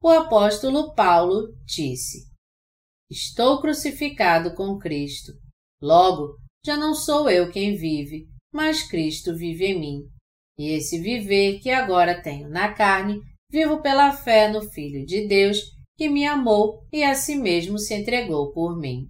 [0.00, 2.28] O apóstolo Paulo disse:
[3.10, 5.32] Estou crucificado com Cristo.
[5.82, 10.08] Logo, já não sou eu quem vive, mas Cristo vive em mim.
[10.58, 13.20] E esse viver que agora tenho na carne,
[13.50, 15.58] vivo pela fé no Filho de Deus,
[15.96, 19.08] que me amou e a si mesmo se entregou por mim.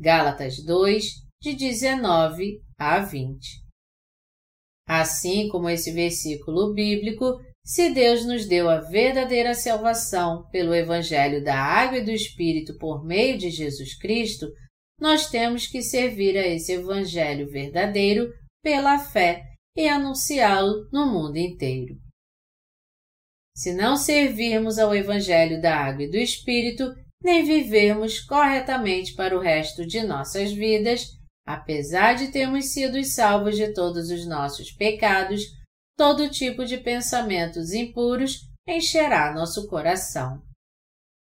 [0.00, 1.04] Gálatas 2,
[1.40, 3.64] de 19 a 20.
[4.88, 11.54] Assim como esse versículo bíblico, se Deus nos deu a verdadeira salvação pelo Evangelho da
[11.54, 14.46] Água e do Espírito por meio de Jesus Cristo,
[14.98, 18.32] nós temos que servir a esse Evangelho verdadeiro
[18.64, 19.42] pela fé
[19.76, 21.94] e anunciá-lo no mundo inteiro.
[23.54, 29.42] Se não servirmos ao Evangelho da Água e do Espírito, nem vivermos corretamente para o
[29.42, 31.04] resto de nossas vidas,
[31.46, 35.57] apesar de termos sido salvos de todos os nossos pecados,
[35.98, 40.40] todo tipo de pensamentos impuros encherá nosso coração.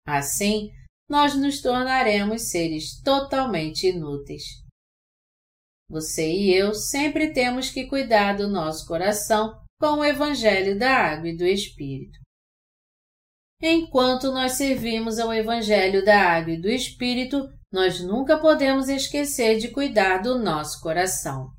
[0.07, 0.71] Assim,
[1.09, 4.43] nós nos tornaremos seres totalmente inúteis.
[5.89, 11.29] Você e eu sempre temos que cuidar do nosso coração com o Evangelho da Água
[11.29, 12.19] e do Espírito.
[13.59, 19.69] Enquanto nós servimos ao Evangelho da Água e do Espírito, nós nunca podemos esquecer de
[19.69, 21.56] cuidar do nosso coração.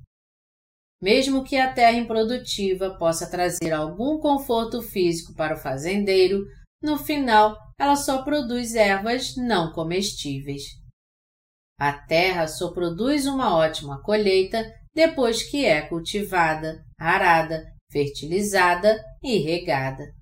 [1.00, 6.44] Mesmo que a terra improdutiva possa trazer algum conforto físico para o fazendeiro,
[6.82, 10.62] no final ela só produz ervas não comestíveis.
[11.78, 20.12] A terra só produz uma ótima colheita depois que é cultivada, arada, fertilizada e regada.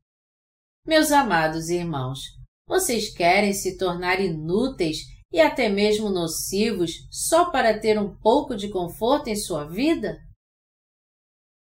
[0.86, 2.20] Meus amados irmãos,
[2.68, 4.98] vocês querem se tornar inúteis
[5.32, 10.18] e até mesmo nocivos só para ter um pouco de conforto em sua vida?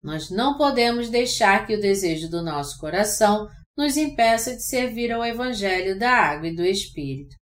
[0.03, 5.25] Nós não podemos deixar que o desejo do nosso coração nos impeça de servir ao
[5.25, 7.37] Evangelho da Água e do Espírito.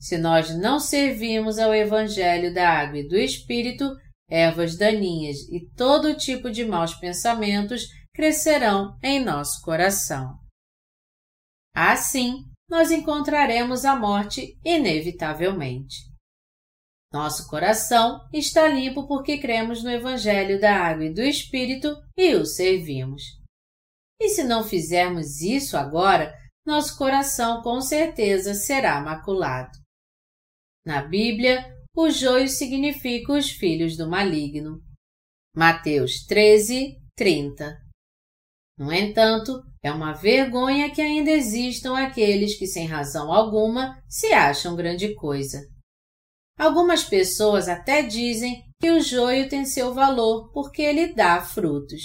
[0.00, 3.90] Se nós não servirmos ao Evangelho da Água e do Espírito,
[4.28, 7.84] ervas daninhas e todo tipo de maus pensamentos
[8.14, 10.38] crescerão em nosso coração.
[11.74, 16.13] Assim, nós encontraremos a morte inevitavelmente.
[17.14, 22.44] Nosso coração está limpo porque cremos no Evangelho da Água e do Espírito e o
[22.44, 23.22] servimos.
[24.20, 26.36] E se não fizermos isso agora,
[26.66, 29.70] nosso coração com certeza será maculado.
[30.84, 31.64] Na Bíblia,
[31.96, 34.82] o joio significa os filhos do maligno.
[35.54, 37.80] Mateus 13, 30.
[38.76, 44.74] No entanto, é uma vergonha que ainda existam aqueles que, sem razão alguma, se acham
[44.74, 45.72] grande coisa.
[46.58, 52.02] Algumas pessoas até dizem que o joio tem seu valor porque ele dá frutos.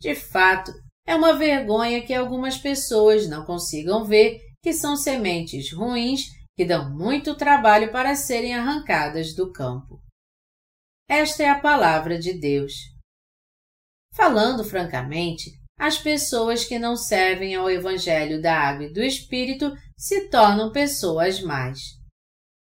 [0.00, 0.72] De fato,
[1.06, 6.90] é uma vergonha que algumas pessoas não consigam ver que são sementes ruins que dão
[6.90, 10.00] muito trabalho para serem arrancadas do campo.
[11.08, 12.72] Esta é a palavra de Deus.
[14.14, 20.28] Falando francamente, as pessoas que não servem ao Evangelho da Água e do Espírito se
[20.28, 21.99] tornam pessoas más.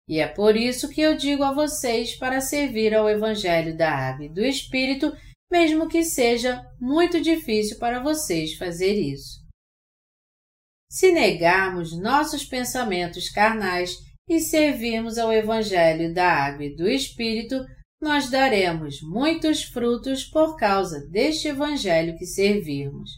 [0.07, 4.25] E é por isso que eu digo a vocês para servir ao Evangelho da Água
[4.25, 5.11] e do Espírito,
[5.51, 9.45] mesmo que seja muito difícil para vocês fazer isso.
[10.89, 13.97] Se negarmos nossos pensamentos carnais
[14.29, 17.65] e servirmos ao Evangelho da Água e do Espírito,
[18.01, 23.09] nós daremos muitos frutos por causa deste Evangelho que servirmos.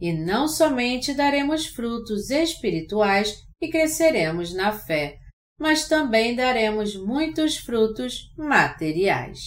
[0.00, 5.18] E não somente daremos frutos espirituais e cresceremos na fé,
[5.58, 9.38] mas também daremos muitos frutos materiais.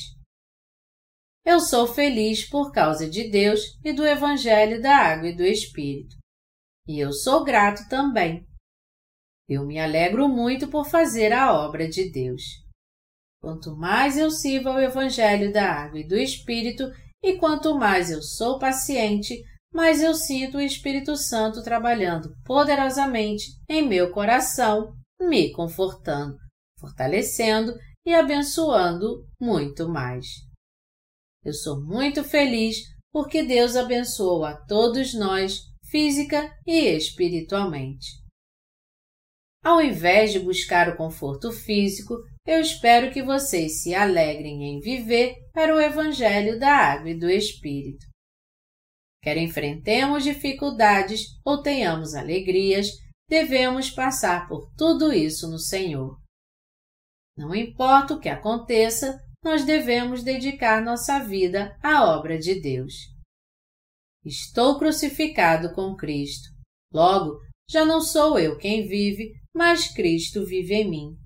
[1.45, 6.15] Eu sou feliz por causa de Deus e do Evangelho da Água e do Espírito.
[6.87, 8.45] E eu sou grato também
[9.53, 12.41] eu me alegro muito por fazer a obra de Deus.
[13.41, 16.89] Quanto mais eu sirvo ao Evangelho da Água e do Espírito,
[17.21, 19.43] e quanto mais eu sou paciente,
[19.73, 26.37] mais eu sinto o Espírito Santo trabalhando poderosamente em meu coração, me confortando,
[26.79, 27.73] fortalecendo
[28.05, 30.25] e abençoando muito mais.
[31.43, 32.77] Eu sou muito feliz
[33.11, 35.59] porque Deus abençoou a todos nós,
[35.89, 38.07] física e espiritualmente.
[39.63, 42.15] Ao invés de buscar o conforto físico,
[42.47, 47.29] eu espero que vocês se alegrem em viver para o Evangelho da Água e do
[47.29, 48.10] Espírito.
[49.23, 52.87] Quer enfrentemos dificuldades ou tenhamos alegrias,
[53.29, 56.19] devemos passar por tudo isso no Senhor.
[57.37, 62.93] Não importa o que aconteça, nós devemos dedicar nossa vida à obra de Deus.
[64.25, 66.49] Estou crucificado com Cristo.
[66.93, 71.17] Logo, já não sou eu quem vive, mas Cristo vive em mim.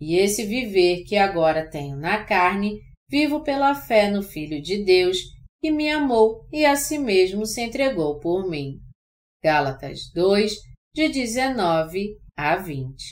[0.00, 5.18] E esse viver que agora tenho na carne, vivo pela fé no Filho de Deus,
[5.64, 8.82] que me amou e a si mesmo se entregou por mim.
[9.42, 10.52] Gálatas 2,
[10.94, 13.02] de 19 a 20.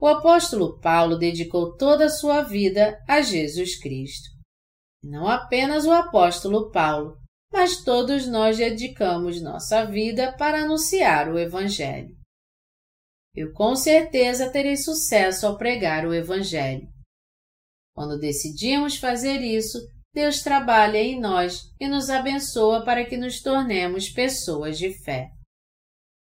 [0.00, 4.28] O apóstolo Paulo dedicou toda a sua vida a Jesus Cristo.
[5.02, 7.16] Não apenas o apóstolo Paulo,
[7.52, 12.16] mas todos nós dedicamos nossa vida para anunciar o Evangelho.
[13.34, 16.88] Eu com certeza terei sucesso ao pregar o Evangelho.
[17.92, 19.80] Quando decidimos fazer isso,
[20.18, 25.30] Deus trabalha em nós e nos abençoa para que nos tornemos pessoas de fé.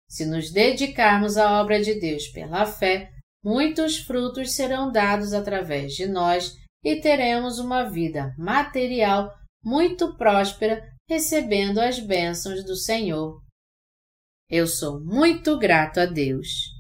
[0.10, 3.10] Se nos dedicarmos à obra de Deus pela fé,
[3.42, 9.34] muitos frutos serão dados através de nós e teremos uma vida material
[9.64, 13.42] muito próspera, recebendo as bênçãos do Senhor.
[14.50, 16.77] Eu sou muito grato a Deus.